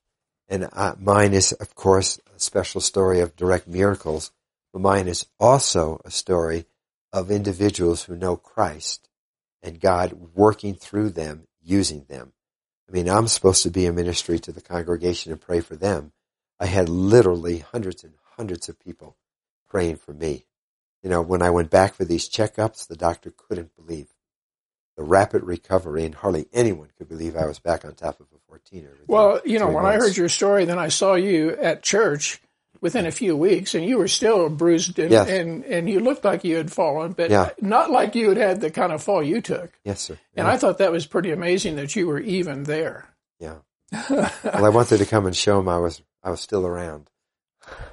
And 0.49 0.69
uh, 0.73 0.95
mine 0.99 1.33
is, 1.33 1.53
of 1.53 1.75
course, 1.75 2.21
a 2.35 2.41
special 2.41 2.81
story 2.81 3.21
of 3.21 3.37
direct 3.37 3.67
miracles, 3.69 4.33
but 4.73 4.83
mine 4.83 5.09
is 5.09 5.27
also 5.39 6.01
a 6.05 6.11
story 6.11 6.67
of 7.13 7.31
individuals 7.31 8.05
who 8.05 8.17
know 8.17 8.37
Christ 8.37 9.09
and 9.63 9.81
God 9.81 10.35
working 10.35 10.75
through 10.75 11.11
them, 11.11 11.47
using 11.63 12.05
them. 12.09 12.33
I 12.89 12.93
mean, 12.93 13.09
I'm 13.09 13.29
supposed 13.29 13.63
to 13.63 13.71
be 13.71 13.87
a 13.87 13.93
ministry 13.93 14.39
to 14.41 14.53
the 14.53 14.61
congregation 14.61 15.33
and 15.33 15.41
pray 15.41 15.61
for 15.61 15.77
them. 15.77 16.13
I 16.63 16.67
had 16.67 16.89
literally 16.89 17.59
hundreds 17.59 18.05
and 18.05 18.15
hundreds 18.37 18.69
of 18.69 18.79
people 18.79 19.17
praying 19.69 19.97
for 19.97 20.15
me. 20.15 20.47
You 21.03 21.11
know, 21.11 21.21
when 21.21 21.43
I 21.43 21.51
went 21.51 21.71
back 21.71 21.95
for 21.95 22.05
these 22.05 22.29
checkups, 22.29 22.87
the 22.87 22.95
doctor 22.95 23.33
couldn't 23.37 23.75
believe 23.75 24.07
the 24.97 25.03
rapid 25.03 25.43
recovery, 25.43 26.05
and 26.05 26.15
hardly 26.15 26.47
anyone 26.53 26.91
could 26.97 27.09
believe 27.09 27.35
I 27.37 27.47
was 27.47 27.59
back 27.59 27.85
on 27.85 27.95
top 27.95 28.21
of 28.21 28.27
a 28.33 28.53
14er. 28.55 28.91
within 28.93 29.05
Well, 29.09 29.41
you 29.45 29.59
know, 29.59 29.71
when 29.71 29.85
I 29.87 29.95
heard 29.95 30.17
your 30.17 30.29
story, 30.29 30.65
then 30.65 30.79
I 30.79 30.89
saw 30.89 31.15
you 31.15 31.51
at 31.51 31.83
church 31.83 32.41
within 32.81 33.07
a 33.07 33.11
few 33.11 33.37
weeks, 33.37 33.75
and 33.75 33.85
you 33.85 33.99
were 33.99 34.07
still 34.07 34.49
bruised 34.49 34.99
and, 35.01 35.11
Yes. 35.11 35.29
and, 35.29 35.65
and 35.65 35.91
you 35.91 35.99
looked 35.99 36.25
like 36.25 36.45
you 36.45 36.57
had 36.57 36.71
fallen, 36.71 37.13
but 37.13 37.31
Yeah. 37.31 37.51
not 37.61 37.91
like 37.91 38.15
you 38.15 38.29
had 38.29 38.39
had 38.39 38.61
the 38.61 38.71
kind 38.71 38.93
of 38.93 39.03
fall 39.03 39.23
you 39.23 39.41
took. 39.41 39.73
yes, 39.85 40.01
sir. 40.03 40.17
And 40.37 40.47
I 40.47 40.57
thought 40.59 40.79
that 40.79 40.93
was 40.93 41.07
pretty 41.07 41.33
amazing 41.33 41.75
that 41.77 41.97
you 41.97 42.07
were 42.07 42.21
even 42.21 42.65
there. 42.65 43.09
yeah. 43.41 43.57
well, 44.11 44.31
I 44.65 44.69
wanted 44.69 44.99
to 44.99 45.07
come 45.07 45.27
and 45.27 45.37
show 45.37 45.59
him 45.59 45.69
I 45.69 45.79
was 45.79 46.01
I 46.23 46.31
was 46.31 46.41
still 46.41 46.67
around. 46.67 47.09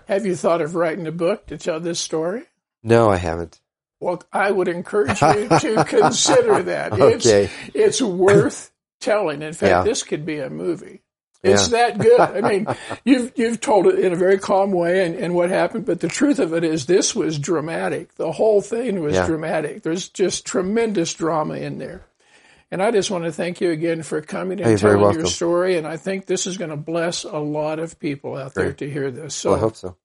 Have 0.08 0.26
you 0.26 0.36
thought 0.36 0.62
of 0.62 0.76
writing 0.76 1.08
a 1.08 1.12
book 1.12 1.46
to 1.48 1.58
tell 1.58 1.80
this 1.80 2.00
story? 2.00 2.44
No, 2.84 3.10
I 3.10 3.18
haven't. 3.18 3.60
Well, 4.00 4.24
I 4.32 4.50
would 4.52 4.68
encourage 4.68 5.22
you 5.22 5.48
to 5.50 5.84
consider 5.88 6.64
that. 6.64 6.94
Okay. 6.94 7.44
It's, 7.44 7.76
it's 7.76 8.02
worth 8.02 8.72
telling. 9.02 9.42
In 9.42 9.54
fact, 9.54 9.70
Yeah. 9.70 9.84
this 9.84 10.04
could 10.04 10.26
be 10.26 10.40
a 10.40 10.50
movie. 10.50 11.02
It's 11.42 11.70
that 11.70 11.98
good. 11.98 12.20
I 12.20 12.42
mean, 12.42 12.68
you've 13.06 13.32
you've 13.36 13.62
told 13.62 13.88
it 13.88 13.98
in 14.00 14.12
a 14.12 14.16
very 14.18 14.38
calm 14.38 14.72
way 14.72 15.06
and, 15.06 15.16
and 15.16 15.34
what 15.34 15.50
happened, 15.50 15.86
but 15.86 16.02
the 16.02 16.10
truth 16.10 16.38
of 16.40 16.54
it 16.54 16.66
is 16.66 16.86
this 16.86 17.16
was 17.16 17.40
dramatic. 17.40 18.14
The 18.16 18.32
whole 18.32 18.62
thing 18.62 19.00
was 19.02 19.16
Yeah. 19.16 19.26
dramatic. 19.26 19.84
There's 19.84 20.10
just 20.10 20.46
tremendous 20.46 21.14
drama 21.14 21.54
in 21.56 21.78
there. 21.78 22.06
And 22.72 22.84
I 22.84 22.92
just 22.92 23.10
want 23.10 23.24
to 23.24 23.32
thank 23.32 23.62
you 23.62 23.72
again 23.72 24.04
for 24.04 24.22
coming 24.22 24.62
and 24.62 24.70
you're 24.70 24.78
telling 24.78 25.16
your 25.16 25.26
story. 25.26 25.78
And 25.78 25.88
I 25.88 25.98
think 25.98 26.28
this 26.28 26.46
is 26.46 26.58
going 26.58 26.70
to 26.70 26.78
bless 26.78 27.24
a 27.24 27.40
lot 27.40 27.80
of 27.80 28.00
people 28.00 28.36
out 28.36 28.54
there 28.54 28.74
to 28.74 28.90
hear 28.90 29.10
this. 29.10 29.34
So 29.34 29.52
Well, 29.52 29.58
I 29.58 29.62
hope 29.62 29.76
so. 29.76 29.98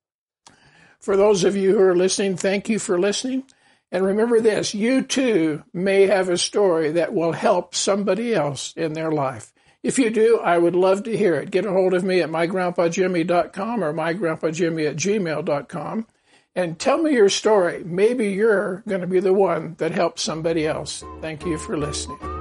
for 0.99 1.15
those 1.15 1.43
of 1.43 1.55
you 1.55 1.77
who 1.77 1.83
are 1.83 1.95
listening, 1.95 2.37
thank 2.37 2.67
you 2.69 2.79
for 2.79 2.99
listening. 2.99 3.43
And 3.91 4.03
remember 4.03 4.41
this, 4.41 4.73
you 4.73 5.03
too 5.03 5.63
may 5.73 6.07
have 6.07 6.27
a 6.27 6.37
story 6.37 6.91
that 6.93 7.13
will 7.13 7.33
help 7.33 7.75
somebody 7.75 8.33
else 8.33 8.73
in 8.75 8.93
their 8.93 9.11
life. 9.11 9.53
If 9.83 9.99
you 9.99 10.09
do, 10.09 10.39
I 10.39 10.57
would 10.57 10.75
love 10.75 11.03
to 11.03 11.15
hear 11.15 11.35
it. 11.35 11.51
Get 11.51 11.67
a 11.67 11.71
hold 11.71 11.93
of 11.93 12.03
me 12.03 12.19
at 12.21 12.29
mygrandpajimmy.com 12.29 13.83
or 13.83 13.93
mygrandpajimmy 13.93 14.89
at 14.89 14.95
gmail.com 14.95 16.07
and 16.55 16.79
tell 16.79 16.97
me 16.97 17.13
your 17.13 17.29
story. 17.29 17.83
Maybe 17.83 18.29
you're 18.31 18.81
going 18.87 19.01
to 19.01 19.07
be 19.07 19.19
the 19.19 19.33
one 19.33 19.75
that 19.77 19.91
helps 19.91 20.23
somebody 20.23 20.65
else. 20.65 21.03
Thank 21.21 21.45
you 21.45 21.59
for 21.59 21.77
listening. 21.77 22.34